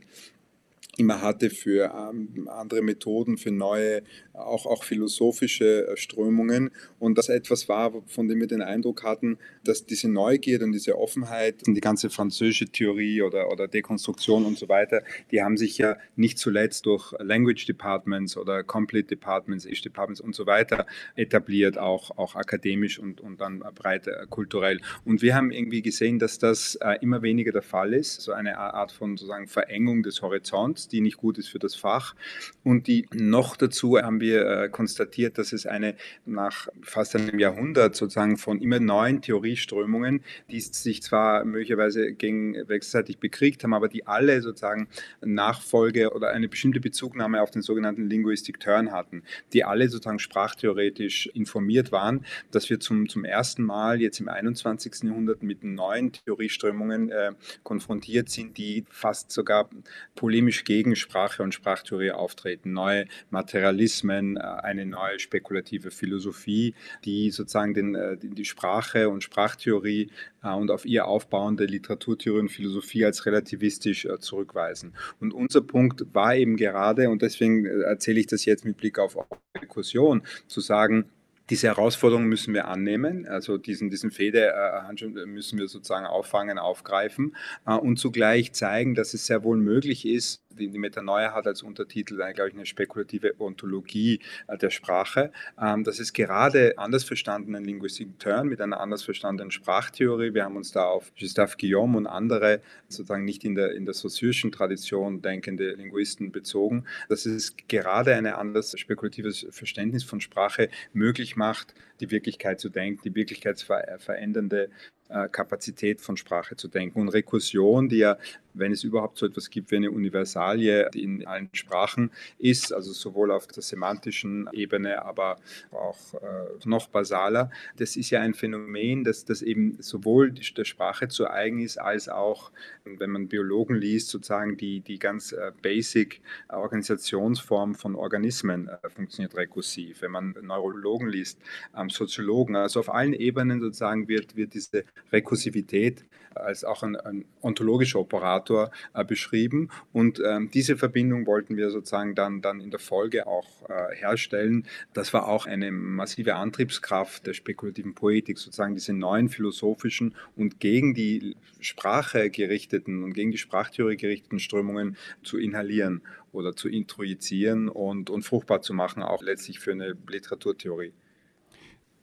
immer 0.97 1.21
hatte 1.21 1.49
für 1.49 1.93
ähm, 1.93 2.47
andere 2.47 2.81
Methoden, 2.81 3.37
für 3.37 3.51
neue, 3.51 4.01
auch, 4.37 4.65
auch 4.65 4.83
philosophische 4.83 5.87
äh, 5.87 5.97
Strömungen. 5.97 6.71
Und 6.99 7.17
das 7.17 7.29
etwas 7.29 7.69
war, 7.69 7.93
von 8.07 8.27
dem 8.27 8.39
wir 8.39 8.47
den 8.47 8.61
Eindruck 8.61 9.03
hatten, 9.03 9.37
dass 9.63 9.85
diese 9.85 10.09
Neugierde 10.09 10.65
und 10.65 10.71
diese 10.71 10.97
Offenheit 10.97 11.67
und 11.67 11.75
die 11.75 11.81
ganze 11.81 12.09
französische 12.09 12.65
Theorie 12.65 13.21
oder, 13.21 13.51
oder 13.51 13.67
Dekonstruktion 13.67 14.45
und 14.45 14.57
so 14.57 14.69
weiter, 14.69 15.03
die 15.31 15.41
haben 15.41 15.57
sich 15.57 15.77
ja 15.77 15.97
nicht 16.15 16.37
zuletzt 16.39 16.85
durch 16.85 17.13
Language 17.19 17.65
Departments 17.65 18.37
oder 18.37 18.63
Complete 18.63 19.07
Departments, 19.07 19.65
Ish 19.65 19.81
Departments 19.81 20.21
und 20.21 20.35
so 20.35 20.45
weiter 20.45 20.85
etabliert, 21.15 21.77
auch, 21.77 22.17
auch 22.17 22.35
akademisch 22.35 22.99
und, 22.99 23.21
und 23.21 23.39
dann 23.41 23.59
breit 23.75 24.07
äh, 24.07 24.25
kulturell. 24.29 24.79
Und 25.05 25.21
wir 25.21 25.35
haben 25.35 25.51
irgendwie 25.51 25.81
gesehen, 25.81 26.19
dass 26.19 26.39
das 26.39 26.75
äh, 26.75 26.97
immer 27.01 27.21
weniger 27.21 27.51
der 27.51 27.61
Fall 27.61 27.93
ist, 27.93 28.21
so 28.21 28.31
eine 28.31 28.57
Art 28.57 28.91
von 28.91 29.17
sozusagen 29.17 29.47
Verengung 29.47 30.03
des 30.03 30.21
Horizonts 30.21 30.87
die 30.87 31.01
nicht 31.01 31.17
gut 31.17 31.37
ist 31.37 31.49
für 31.49 31.59
das 31.59 31.75
Fach. 31.75 32.15
Und 32.63 32.87
die 32.87 33.07
noch 33.13 33.55
dazu 33.55 33.97
haben 33.97 34.19
wir 34.19 34.26
äh, 34.33 34.69
konstatiert, 34.69 35.37
dass 35.37 35.53
es 35.53 35.65
eine 35.65 35.95
nach 36.25 36.67
fast 36.81 37.15
einem 37.15 37.39
Jahrhundert 37.39 37.95
sozusagen 37.95 38.37
von 38.37 38.61
immer 38.61 38.79
neuen 38.79 39.21
Theorieströmungen, 39.21 40.21
die 40.49 40.59
sich 40.59 41.01
zwar 41.01 41.45
möglicherweise 41.45 42.13
gegen 42.13 42.55
wechselseitig 42.67 43.19
bekriegt 43.19 43.63
haben, 43.63 43.73
aber 43.73 43.87
die 43.87 44.07
alle 44.07 44.41
sozusagen 44.41 44.87
Nachfolge 45.21 46.13
oder 46.13 46.29
eine 46.29 46.47
bestimmte 46.47 46.79
Bezugnahme 46.79 47.41
auf 47.41 47.51
den 47.51 47.61
sogenannten 47.61 48.09
Linguistic 48.09 48.59
Turn 48.59 48.91
hatten, 48.91 49.23
die 49.53 49.63
alle 49.63 49.89
sozusagen 49.89 50.19
sprachtheoretisch 50.19 51.27
informiert 51.27 51.91
waren, 51.91 52.25
dass 52.51 52.69
wir 52.69 52.79
zum, 52.79 53.09
zum 53.09 53.25
ersten 53.25 53.63
Mal 53.63 54.01
jetzt 54.01 54.19
im 54.19 54.29
21. 54.29 55.03
Jahrhundert 55.03 55.43
mit 55.43 55.63
neuen 55.63 56.11
Theorieströmungen 56.11 57.09
äh, 57.11 57.31
konfrontiert 57.63 58.29
sind, 58.29 58.57
die 58.57 58.85
fast 58.89 59.31
sogar 59.31 59.69
polemisch 60.15 60.63
gegen 60.63 60.95
Sprache 60.95 61.43
und 61.43 61.53
Sprachtheorie 61.53 62.11
auftreten, 62.11 62.73
neue 62.73 63.05
Materialismen, 63.29 64.16
äh, 64.25 64.39
eine 64.39 64.85
neue 64.85 65.19
spekulative 65.19 65.91
Philosophie, 65.91 66.73
die 67.05 67.29
sozusagen 67.31 67.73
den, 67.73 67.95
äh, 67.95 68.17
die 68.17 68.45
Sprache 68.45 69.09
und 69.09 69.23
Sprachtheorie 69.23 70.09
äh, 70.43 70.49
und 70.49 70.71
auf 70.71 70.85
ihr 70.85 71.07
aufbauende 71.07 71.65
Literaturtheorie 71.65 72.39
und 72.39 72.49
Philosophie 72.49 73.05
als 73.05 73.25
relativistisch 73.25 74.07
zurückweisen. 74.19 74.93
Und 75.19 75.33
unser 75.33 75.61
Punkt 75.61 76.05
war 76.13 76.35
eben 76.35 76.57
gerade, 76.57 77.09
und 77.09 77.21
deswegen 77.21 77.65
erzähle 77.65 78.19
ich 78.19 78.27
das 78.27 78.45
jetzt 78.45 78.65
mit 78.65 78.77
Blick 78.77 78.99
auf 78.99 79.17
Rekursion, 79.55 80.23
zu 80.47 80.61
sagen, 80.61 81.05
diese 81.49 81.67
Herausforderung 81.67 82.25
müssen 82.25 82.53
wir 82.53 82.67
annehmen, 82.67 83.25
also 83.25 83.57
diesen, 83.57 83.89
diesen 83.89 84.11
Federhandschuh 84.11 85.09
müssen 85.09 85.57
wir 85.57 85.67
sozusagen 85.69 86.05
auffangen, 86.05 86.57
aufgreifen 86.59 87.35
und 87.63 87.97
zugleich 87.97 88.51
zeigen, 88.51 88.95
dass 88.95 89.13
es 89.13 89.25
sehr 89.27 89.43
wohl 89.43 89.57
möglich 89.57 90.05
ist, 90.05 90.41
die, 90.57 90.69
die 90.69 90.77
Metanoia 90.77 91.33
hat 91.33 91.47
als 91.47 91.63
Untertitel, 91.63 92.17
glaube 92.17 92.49
ich, 92.49 92.55
eine 92.55 92.65
spekulative 92.65 93.39
Ontologie 93.39 94.19
äh, 94.47 94.57
der 94.57 94.69
Sprache. 94.69 95.31
Ähm, 95.61 95.83
das 95.83 95.99
ist 95.99 96.13
gerade 96.13 96.77
anders 96.77 97.03
verstandenen 97.03 97.63
Linguistic 97.63 98.19
Turn 98.19 98.47
mit 98.47 98.61
einer 98.61 98.79
anders 98.79 99.03
verstandenen 99.03 99.51
Sprachtheorie. 99.51 100.33
Wir 100.33 100.43
haben 100.43 100.55
uns 100.55 100.71
da 100.71 100.85
auf 100.85 101.11
Gustave 101.19 101.55
Guillaume 101.57 101.97
und 101.97 102.07
andere 102.07 102.61
sozusagen 102.87 103.25
nicht 103.25 103.43
in 103.43 103.55
der, 103.55 103.73
in 103.73 103.85
der 103.85 103.93
saussürischen 103.93 104.51
Tradition 104.51 105.21
denkende 105.21 105.73
Linguisten 105.73 106.31
bezogen. 106.31 106.85
Das 107.09 107.25
ist 107.25 107.67
gerade 107.67 108.15
ein 108.15 108.25
anderes 108.25 108.77
spekulatives 108.77 109.47
Verständnis 109.51 110.03
von 110.03 110.21
Sprache 110.21 110.69
möglich 110.93 111.35
macht, 111.35 111.73
die 111.99 112.11
Wirklichkeit 112.11 112.59
zu 112.59 112.69
denken, 112.69 113.01
die 113.03 113.15
wirklichkeitsverändernde 113.15 114.69
äh, 115.09 115.29
Kapazität 115.29 116.01
von 116.01 116.17
Sprache 116.17 116.55
zu 116.55 116.67
denken. 116.67 117.01
Und 117.01 117.09
Rekursion, 117.09 117.89
die 117.89 117.97
ja, 117.97 118.17
wenn 118.59 118.71
es 118.71 118.83
überhaupt 118.83 119.17
so 119.17 119.25
etwas 119.25 119.49
gibt 119.49 119.71
wie 119.71 119.77
eine 119.77 119.91
Universalie, 119.91 120.89
die 120.93 121.03
in 121.03 121.25
allen 121.27 121.49
Sprachen 121.53 122.11
ist, 122.37 122.73
also 122.73 122.91
sowohl 122.91 123.31
auf 123.31 123.47
der 123.47 123.63
semantischen 123.63 124.49
Ebene, 124.53 125.03
aber 125.03 125.37
auch 125.71 126.13
äh, 126.15 126.17
noch 126.65 126.87
basaler, 126.87 127.51
das 127.77 127.95
ist 127.95 128.09
ja 128.09 128.21
ein 128.21 128.33
Phänomen, 128.33 129.03
das, 129.03 129.25
das 129.25 129.41
eben 129.41 129.77
sowohl 129.79 130.31
der 130.31 130.65
Sprache 130.65 131.07
zu 131.07 131.29
eigen 131.29 131.59
ist, 131.59 131.77
als 131.77 132.09
auch, 132.09 132.51
wenn 132.85 133.09
man 133.09 133.27
Biologen 133.27 133.75
liest, 133.75 134.09
sozusagen 134.09 134.57
die, 134.57 134.81
die 134.81 134.99
ganz 134.99 135.31
äh, 135.31 135.51
basic 135.61 136.21
Organisationsform 136.49 137.75
von 137.75 137.95
Organismen 137.95 138.69
äh, 138.69 138.89
funktioniert 138.89 139.35
rekursiv. 139.35 140.01
Wenn 140.01 140.11
man 140.11 140.35
Neurologen 140.41 141.09
liest, 141.09 141.39
ähm, 141.75 141.89
Soziologen, 141.89 142.55
also 142.55 142.79
auf 142.79 142.93
allen 142.93 143.13
Ebenen 143.13 143.59
sozusagen 143.59 144.07
wird, 144.07 144.35
wird 144.35 144.53
diese 144.53 144.85
Rekursivität 145.11 146.05
als 146.41 146.63
auch 146.63 146.83
ein, 146.83 146.95
ein 146.95 147.25
ontologischer 147.41 147.99
Operator 147.99 148.71
äh, 148.93 149.03
beschrieben. 149.03 149.69
Und 149.93 150.21
ähm, 150.25 150.49
diese 150.53 150.77
Verbindung 150.77 151.25
wollten 151.25 151.57
wir 151.57 151.69
sozusagen 151.69 152.15
dann, 152.15 152.41
dann 152.41 152.59
in 152.59 152.71
der 152.71 152.79
Folge 152.79 153.27
auch 153.27 153.47
äh, 153.69 153.95
herstellen. 153.95 154.65
Das 154.93 155.13
war 155.13 155.27
auch 155.27 155.45
eine 155.45 155.71
massive 155.71 156.35
Antriebskraft 156.35 157.27
der 157.27 157.33
spekulativen 157.33 157.95
Poetik, 157.95 158.37
sozusagen 158.37 158.75
diese 158.75 158.93
neuen 158.93 159.29
philosophischen 159.29 160.15
und 160.35 160.59
gegen 160.59 160.93
die 160.93 161.35
Sprache 161.59 162.29
gerichteten 162.29 163.03
und 163.03 163.13
gegen 163.13 163.31
die 163.31 163.37
Sprachtheorie 163.37 163.97
gerichteten 163.97 164.39
Strömungen 164.39 164.97
zu 165.23 165.37
inhalieren 165.37 166.01
oder 166.31 166.55
zu 166.55 166.69
introjizieren 166.69 167.69
und, 167.69 168.09
und 168.09 168.23
fruchtbar 168.23 168.61
zu 168.61 168.73
machen, 168.73 169.01
auch 169.03 169.21
letztlich 169.23 169.59
für 169.59 169.71
eine 169.71 169.95
Literaturtheorie. 170.07 170.93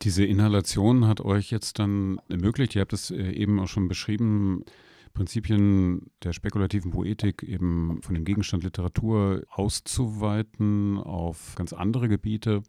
Diese 0.03 0.25
Inhalation 0.25 1.07
hat 1.07 1.21
euch 1.21 1.51
jetzt 1.51 1.79
dann 1.79 2.21
ermöglicht, 2.29 2.75
ihr 2.75 2.83
habt 2.83 2.93
es 2.93 3.11
äh, 3.11 3.31
eben 3.33 3.59
auch 3.61 3.69
schon 3.69 3.89
beschrieben, 3.89 4.65
Prinzipien 5.15 6.11
der 6.23 6.33
spekulativen 6.33 6.91
Poetik 6.91 7.45
eben 7.45 8.03
von 8.03 8.15
dem 8.15 8.25
Gegenstand 8.25 8.65
Literatur 8.65 9.45
auszuweiten 9.49 10.99
auf 10.99 11.55
ganz 11.55 11.73
andere 11.73 12.09
Gebiete. 12.09 12.63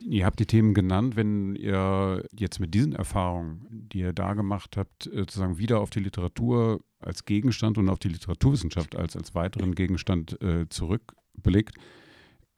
Ihr 0.00 0.24
habt 0.24 0.40
die 0.40 0.46
Themen 0.46 0.74
genannt, 0.74 1.14
wenn 1.14 1.54
ihr 1.54 2.24
jetzt 2.36 2.58
mit 2.58 2.74
diesen 2.74 2.94
Erfahrungen, 2.94 3.66
die 3.70 4.00
ihr 4.00 4.12
da 4.12 4.34
gemacht 4.34 4.76
habt, 4.76 5.06
äh, 5.06 5.20
sozusagen 5.20 5.58
wieder 5.58 5.80
auf 5.80 5.90
die 5.90 6.00
Literatur 6.00 6.80
als 6.98 7.24
Gegenstand 7.24 7.78
und 7.78 7.88
auf 7.88 7.98
die 7.98 8.08
Literaturwissenschaft 8.08 8.96
als, 8.96 9.16
als 9.16 9.34
weiteren 9.34 9.74
Gegenstand 9.74 10.40
äh, 10.42 10.68
zurückblickt, 10.68 11.76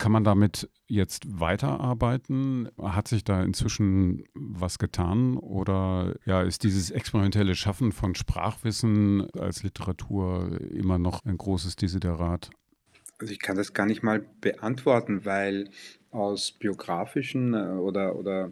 kann 0.02 0.10
man 0.10 0.24
damit 0.24 0.68
jetzt 0.88 1.38
weiterarbeiten? 1.38 2.68
Hat 2.76 3.06
sich 3.06 3.22
da 3.22 3.40
inzwischen 3.40 4.24
was 4.34 4.80
getan? 4.80 5.36
Oder 5.36 6.16
ja, 6.26 6.42
ist 6.42 6.64
dieses 6.64 6.90
experimentelle 6.90 7.54
Schaffen 7.54 7.92
von 7.92 8.16
Sprachwissen 8.16 9.30
als 9.38 9.62
Literatur 9.62 10.60
immer 10.72 10.98
noch 10.98 11.24
ein 11.24 11.38
großes 11.38 11.76
Desiderat? 11.76 12.50
Also 13.18 13.32
ich 13.32 13.38
kann 13.38 13.56
das 13.56 13.74
gar 13.74 13.86
nicht 13.86 14.02
mal 14.02 14.26
beantworten, 14.40 15.24
weil 15.24 15.70
aus 16.10 16.50
biografischen 16.50 17.54
äh, 17.54 17.78
oder, 17.78 18.16
oder 18.16 18.50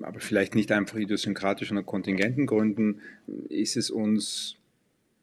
aber 0.00 0.20
vielleicht 0.20 0.54
nicht 0.54 0.72
einfach 0.72 0.96
idiosynkratischen 0.96 1.76
oder 1.76 1.84
kontingenten 1.84 2.46
Gründen 2.46 3.02
ist 3.50 3.76
es 3.76 3.90
uns 3.90 4.55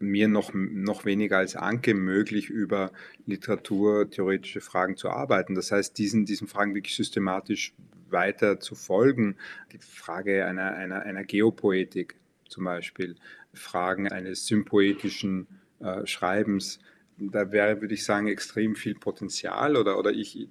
mir 0.04 0.28
noch, 0.28 0.52
noch 0.54 1.06
weniger 1.06 1.38
als 1.38 1.56
Anke 1.56 1.94
möglich, 1.94 2.50
über 2.50 2.92
literaturtheoretische 3.26 4.62
Fragen 4.62 4.98
zu 4.98 5.10
arbeiten. 5.10 5.56
Das 5.56 5.72
heißt, 5.72 5.98
diesen, 5.98 6.26
diesen 6.26 6.48
Fragen 6.48 6.76
wirklich 6.76 6.96
systematisch 6.96 7.74
weiter 8.10 8.60
zu 8.60 8.76
folgen. 8.76 9.36
Die 9.72 9.80
Frage 9.80 10.46
einer, 10.46 10.76
einer, 10.76 11.02
einer 11.02 11.24
Geopoetik 11.24 12.16
zum 12.48 12.66
Beispiel, 12.66 13.16
Fragen 13.54 14.08
eines 14.08 14.46
sympoetischen 14.46 15.48
äh, 15.80 16.06
Schreibens, 16.06 16.80
da 17.18 17.52
wäre, 17.52 17.82
würde 17.82 17.94
ich 17.94 18.06
sagen, 18.06 18.28
extrem 18.28 18.76
viel 18.76 18.96
Potenzial 18.96 19.78
oder, 19.78 19.98
oder 19.98 20.12
ich, 20.12 20.40
äh, 20.40 20.48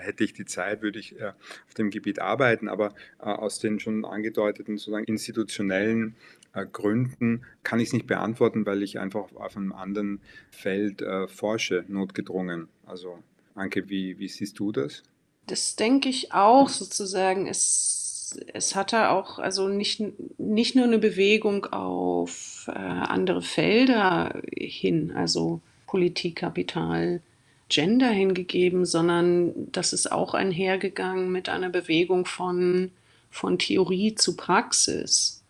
hätte 0.00 0.24
ich 0.24 0.32
die 0.32 0.44
Zeit, 0.44 0.82
würde 0.82 0.98
ich 0.98 1.18
äh, 1.18 1.32
auf 1.66 1.74
dem 1.76 1.90
Gebiet 1.90 2.18
arbeiten. 2.18 2.68
Aber 2.68 2.94
äh, 3.18 3.24
aus 3.24 3.58
den 3.58 3.80
schon 3.80 4.04
angedeuteten 4.04 4.76
sozusagen 4.76 5.04
institutionellen 5.04 6.16
Gründen 6.72 7.44
kann 7.64 7.80
ich 7.80 7.88
es 7.88 7.92
nicht 7.94 8.06
beantworten, 8.06 8.64
weil 8.64 8.84
ich 8.84 9.00
einfach 9.00 9.34
auf 9.34 9.56
einem 9.56 9.72
anderen 9.72 10.20
Feld 10.52 11.04
forsche, 11.26 11.84
notgedrungen. 11.88 12.68
Also 12.86 13.18
Anke, 13.56 13.88
wie, 13.88 14.20
wie 14.20 14.28
siehst 14.28 14.60
du 14.60 14.70
das? 14.70 15.02
Das 15.48 15.74
denke 15.74 16.08
ich 16.08 16.32
auch 16.32 16.68
sozusagen. 16.68 17.48
Es, 17.48 18.38
es 18.52 18.76
hatte 18.76 19.08
auch 19.08 19.40
also 19.40 19.66
nicht, 19.66 20.00
nicht 20.38 20.76
nur 20.76 20.84
eine 20.84 20.98
Bewegung 20.98 21.66
auf 21.66 22.68
andere 22.68 23.42
Felder 23.42 24.40
hin, 24.56 25.10
also 25.10 25.60
Politik, 25.94 26.34
Kapital, 26.34 27.20
Gender 27.68 28.10
hingegeben, 28.10 28.84
sondern 28.84 29.70
das 29.70 29.92
ist 29.92 30.10
auch 30.10 30.34
einhergegangen 30.34 31.30
mit 31.30 31.48
einer 31.48 31.68
Bewegung 31.68 32.26
von, 32.26 32.90
von 33.30 33.60
Theorie 33.60 34.16
zu 34.16 34.36
Praxis 34.36 35.44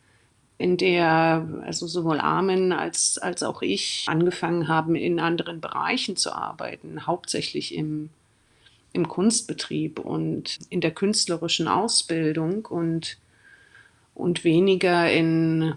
in 0.59 0.77
der 0.77 1.49
also 1.63 1.87
sowohl 1.87 2.21
Armin 2.21 2.73
als, 2.73 3.17
als 3.17 3.43
auch 3.43 3.63
ich 3.63 4.05
angefangen 4.07 4.69
haben, 4.69 4.97
in 4.97 5.19
anderen 5.19 5.63
Bereichen 5.63 6.15
zu 6.15 6.31
arbeiten, 6.35 7.07
hauptsächlich 7.07 7.75
im, 7.75 8.11
im 8.93 9.09
Kunstbetrieb 9.09 9.99
und 9.99 10.59
in 10.69 10.83
der 10.83 10.91
künstlerischen 10.91 11.69
Ausbildung 11.69 12.67
und, 12.67 13.17
und 14.15 14.45
weniger 14.45 15.11
in, 15.11 15.75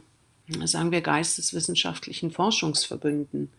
sagen 0.66 0.92
wir, 0.92 1.00
geisteswissenschaftlichen 1.00 2.32
Forschungsverbünden. 2.32 3.50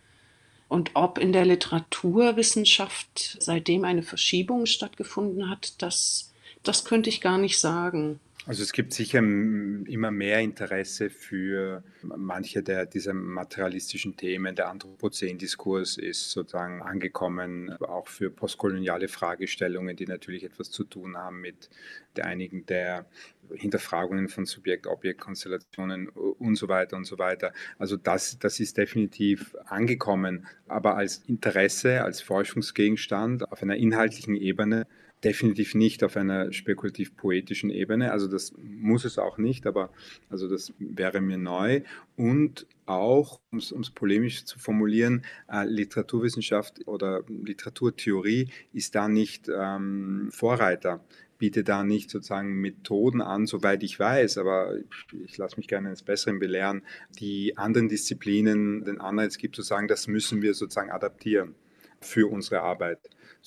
Und 0.68 0.90
ob 0.94 1.18
in 1.18 1.32
der 1.32 1.46
Literaturwissenschaft 1.46 3.38
seitdem 3.40 3.84
eine 3.84 4.02
Verschiebung 4.02 4.66
stattgefunden 4.66 5.48
hat, 5.48 5.80
das, 5.82 6.32
das 6.62 6.84
könnte 6.84 7.08
ich 7.08 7.20
gar 7.20 7.38
nicht 7.38 7.58
sagen. 7.58 8.20
Also 8.48 8.62
es 8.62 8.72
gibt 8.72 8.94
sicher 8.94 9.18
immer 9.18 10.10
mehr 10.10 10.40
Interesse 10.40 11.10
für 11.10 11.84
manche 12.02 12.62
der 12.62 12.86
dieser 12.86 13.12
materialistischen 13.12 14.16
Themen. 14.16 14.54
Der 14.54 14.70
Anthropozän-Diskurs 14.70 15.98
ist 15.98 16.30
sozusagen 16.30 16.80
angekommen, 16.80 17.70
auch 17.82 18.08
für 18.08 18.30
postkoloniale 18.30 19.08
Fragestellungen, 19.08 19.96
die 19.96 20.06
natürlich 20.06 20.44
etwas 20.44 20.70
zu 20.70 20.84
tun 20.84 21.18
haben 21.18 21.42
mit 21.42 21.68
der 22.16 22.24
einigen 22.24 22.64
der 22.64 23.04
Hinterfragungen 23.52 24.28
von 24.28 24.46
Subjekt-Objekt-Konstellationen 24.46 26.08
und 26.08 26.56
so 26.56 26.68
weiter 26.68 26.96
und 26.96 27.04
so 27.04 27.18
weiter. 27.18 27.52
Also 27.76 27.98
das, 27.98 28.38
das 28.38 28.60
ist 28.60 28.78
definitiv 28.78 29.54
angekommen, 29.66 30.46
aber 30.68 30.96
als 30.96 31.18
Interesse, 31.26 32.02
als 32.02 32.22
Forschungsgegenstand 32.22 33.52
auf 33.52 33.62
einer 33.62 33.76
inhaltlichen 33.76 34.36
Ebene 34.36 34.86
definitiv 35.24 35.74
nicht 35.74 36.04
auf 36.04 36.16
einer 36.16 36.52
spekulativ-poetischen 36.52 37.70
Ebene. 37.70 38.12
Also 38.12 38.28
das 38.28 38.52
muss 38.56 39.04
es 39.04 39.18
auch 39.18 39.38
nicht, 39.38 39.66
aber 39.66 39.90
also 40.30 40.48
das 40.48 40.72
wäre 40.78 41.20
mir 41.20 41.38
neu. 41.38 41.82
Und 42.16 42.66
auch, 42.86 43.40
um 43.50 43.58
es 43.58 43.90
polemisch 43.90 44.44
zu 44.44 44.58
formulieren, 44.58 45.24
äh, 45.50 45.64
Literaturwissenschaft 45.64 46.86
oder 46.86 47.24
Literaturtheorie 47.28 48.50
ist 48.72 48.94
da 48.94 49.08
nicht 49.08 49.50
ähm, 49.54 50.28
Vorreiter 50.32 51.04
bietet 51.38 51.68
da 51.68 51.84
nicht 51.84 52.10
sozusagen 52.10 52.60
Methoden 52.60 53.20
an, 53.22 53.46
soweit 53.46 53.82
ich 53.82 53.98
weiß, 53.98 54.38
aber 54.38 54.76
ich, 55.24 55.38
lasse 55.38 55.56
mich 55.56 55.68
gerne 55.68 55.88
eines 55.88 56.02
Besseren 56.02 56.40
belehren, 56.40 56.82
die 57.18 57.56
anderen 57.56 57.88
Disziplinen 57.88 58.84
den 58.84 59.00
Anreiz 59.00 59.38
gibt 59.38 59.56
zu 59.56 59.62
sagen, 59.62 59.88
das 59.88 60.08
müssen 60.08 60.42
wir 60.42 60.54
sozusagen 60.54 60.90
adaptieren 60.90 61.54
für 62.00 62.30
unsere 62.30 62.62
Arbeit 62.62 62.98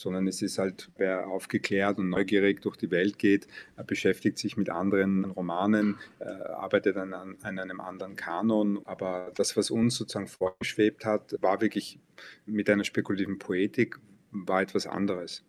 sondern 0.01 0.27
es 0.27 0.41
ist 0.41 0.57
halt, 0.57 0.89
wer 0.97 1.27
aufgeklärt 1.27 1.99
und 1.99 2.09
neugierig 2.09 2.61
durch 2.61 2.77
die 2.77 2.91
Welt 2.91 3.19
geht, 3.19 3.47
beschäftigt 3.87 4.37
sich 4.37 4.57
mit 4.57 4.69
anderen 4.69 5.25
Romanen, 5.25 5.97
äh, 6.19 6.25
arbeitet 6.25 6.97
an, 6.97 7.13
an 7.13 7.59
einem 7.59 7.79
anderen 7.79 8.15
Kanon. 8.15 8.81
Aber 8.85 9.31
das, 9.35 9.55
was 9.55 9.71
uns 9.71 9.95
sozusagen 9.95 10.27
vorgeschwebt 10.27 11.05
hat, 11.05 11.35
war 11.41 11.61
wirklich 11.61 11.99
mit 12.45 12.69
einer 12.69 12.83
spekulativen 12.83 13.39
Poetik, 13.39 13.99
war 14.31 14.61
etwas 14.61 14.87
anderes. 14.87 15.43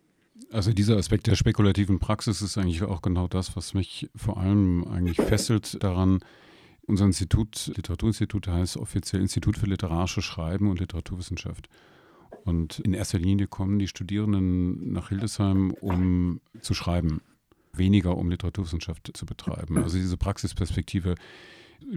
Also 0.51 0.73
dieser 0.73 0.97
Aspekt 0.97 1.27
der 1.27 1.35
spekulativen 1.35 1.99
Praxis 1.99 2.41
ist 2.41 2.57
eigentlich 2.57 2.83
auch 2.83 3.01
genau 3.01 3.27
das, 3.27 3.55
was 3.55 3.73
mich 3.73 4.09
vor 4.15 4.37
allem 4.37 4.85
eigentlich 4.87 5.17
fesselt 5.17 5.83
daran, 5.83 6.19
unser 6.85 7.05
Institut, 7.05 7.71
Literaturinstitut 7.75 8.47
heißt 8.47 8.77
offiziell 8.77 9.21
Institut 9.21 9.57
für 9.57 9.67
literarische 9.67 10.21
Schreiben 10.21 10.69
und 10.69 10.79
Literaturwissenschaft. 10.79 11.69
Und 12.45 12.79
in 12.79 12.93
erster 12.93 13.19
Linie 13.19 13.47
kommen 13.47 13.79
die 13.79 13.87
Studierenden 13.87 14.91
nach 14.91 15.09
Hildesheim, 15.09 15.71
um 15.71 16.41
zu 16.59 16.73
schreiben, 16.73 17.21
weniger 17.71 18.17
um 18.17 18.29
Literaturwissenschaft 18.29 19.11
zu 19.13 19.25
betreiben. 19.25 19.77
Also 19.77 19.97
diese 19.97 20.17
Praxisperspektive 20.17 21.15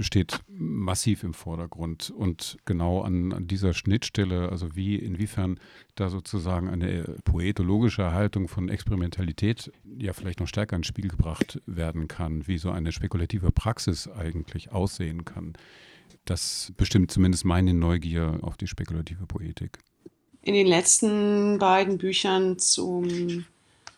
steht 0.00 0.40
massiv 0.48 1.22
im 1.22 1.34
Vordergrund 1.34 2.10
und 2.10 2.58
genau 2.64 3.02
an, 3.02 3.32
an, 3.32 3.46
dieser 3.46 3.72
Schnittstelle, 3.72 4.50
also 4.50 4.74
wie 4.74 4.96
inwiefern 4.96 5.60
da 5.94 6.10
sozusagen 6.10 6.68
eine 6.68 7.16
poetologische 7.24 8.02
Erhaltung 8.02 8.48
von 8.48 8.68
Experimentalität 8.68 9.70
ja 9.98 10.12
vielleicht 10.12 10.40
noch 10.40 10.48
stärker 10.48 10.76
ins 10.76 10.86
Spiel 10.86 11.08
gebracht 11.08 11.60
werden 11.66 12.08
kann, 12.08 12.46
wie 12.46 12.58
so 12.58 12.70
eine 12.70 12.92
spekulative 12.92 13.52
Praxis 13.52 14.08
eigentlich 14.08 14.72
aussehen 14.72 15.24
kann. 15.24 15.54
Das 16.24 16.72
bestimmt 16.76 17.10
zumindest 17.10 17.44
meine 17.44 17.74
Neugier 17.74 18.38
auf 18.42 18.56
die 18.56 18.66
spekulative 18.66 19.26
Poetik. 19.26 19.78
In 20.46 20.54
den 20.54 20.68
letzten 20.68 21.58
beiden 21.58 21.98
Büchern 21.98 22.56
zum, 22.60 23.46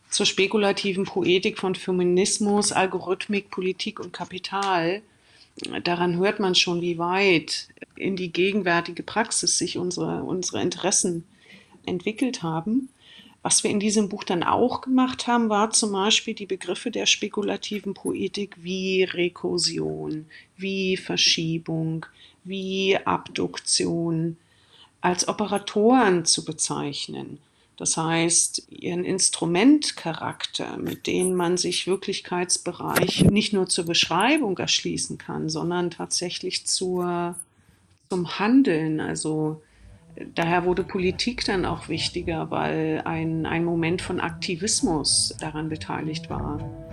zur 0.08 0.24
spekulativen 0.24 1.04
Poetik 1.04 1.58
von 1.58 1.74
Feminismus, 1.74 2.72
Algorithmik, 2.72 3.50
Politik 3.50 4.00
und 4.00 4.14
Kapital 4.14 5.02
daran 5.84 6.16
hört 6.16 6.40
man 6.40 6.54
schon, 6.54 6.80
wie 6.80 6.96
weit 6.96 7.68
in 7.96 8.16
die 8.16 8.32
gegenwärtige 8.32 9.02
Praxis 9.02 9.58
sich 9.58 9.76
unsere, 9.76 10.22
unsere 10.22 10.62
Interessen 10.62 11.26
entwickelt 11.84 12.42
haben. 12.42 12.88
Was 13.42 13.62
wir 13.62 13.70
in 13.70 13.78
diesem 13.78 14.08
Buch 14.08 14.24
dann 14.24 14.42
auch 14.42 14.80
gemacht 14.80 15.26
haben, 15.26 15.50
war 15.50 15.72
zum 15.72 15.92
Beispiel 15.92 16.32
die 16.32 16.46
Begriffe 16.46 16.90
der 16.90 17.04
spekulativen 17.04 17.92
Poetik 17.92 18.56
wie 18.62 19.04
Rekursion, 19.04 20.24
wie 20.56 20.96
Verschiebung, 20.96 22.06
wie 22.42 22.96
Abduktion 23.04 24.38
als 25.00 25.28
Operatoren 25.28 26.24
zu 26.24 26.44
bezeichnen. 26.44 27.38
Das 27.76 27.96
heißt, 27.96 28.66
ihren 28.70 29.04
Instrumentcharakter, 29.04 30.76
mit 30.78 31.06
dem 31.06 31.34
man 31.34 31.56
sich 31.56 31.86
Wirklichkeitsbereich 31.86 33.24
nicht 33.30 33.52
nur 33.52 33.68
zur 33.68 33.84
Beschreibung 33.84 34.58
erschließen 34.58 35.16
kann, 35.16 35.48
sondern 35.48 35.92
tatsächlich 35.92 36.66
zur, 36.66 37.36
zum 38.10 38.40
Handeln. 38.40 38.98
Also 38.98 39.62
daher 40.34 40.64
wurde 40.64 40.82
Politik 40.82 41.44
dann 41.44 41.64
auch 41.64 41.88
wichtiger, 41.88 42.50
weil 42.50 43.02
ein, 43.04 43.46
ein 43.46 43.64
Moment 43.64 44.02
von 44.02 44.18
Aktivismus 44.18 45.36
daran 45.38 45.68
beteiligt 45.68 46.28
war. 46.28 46.87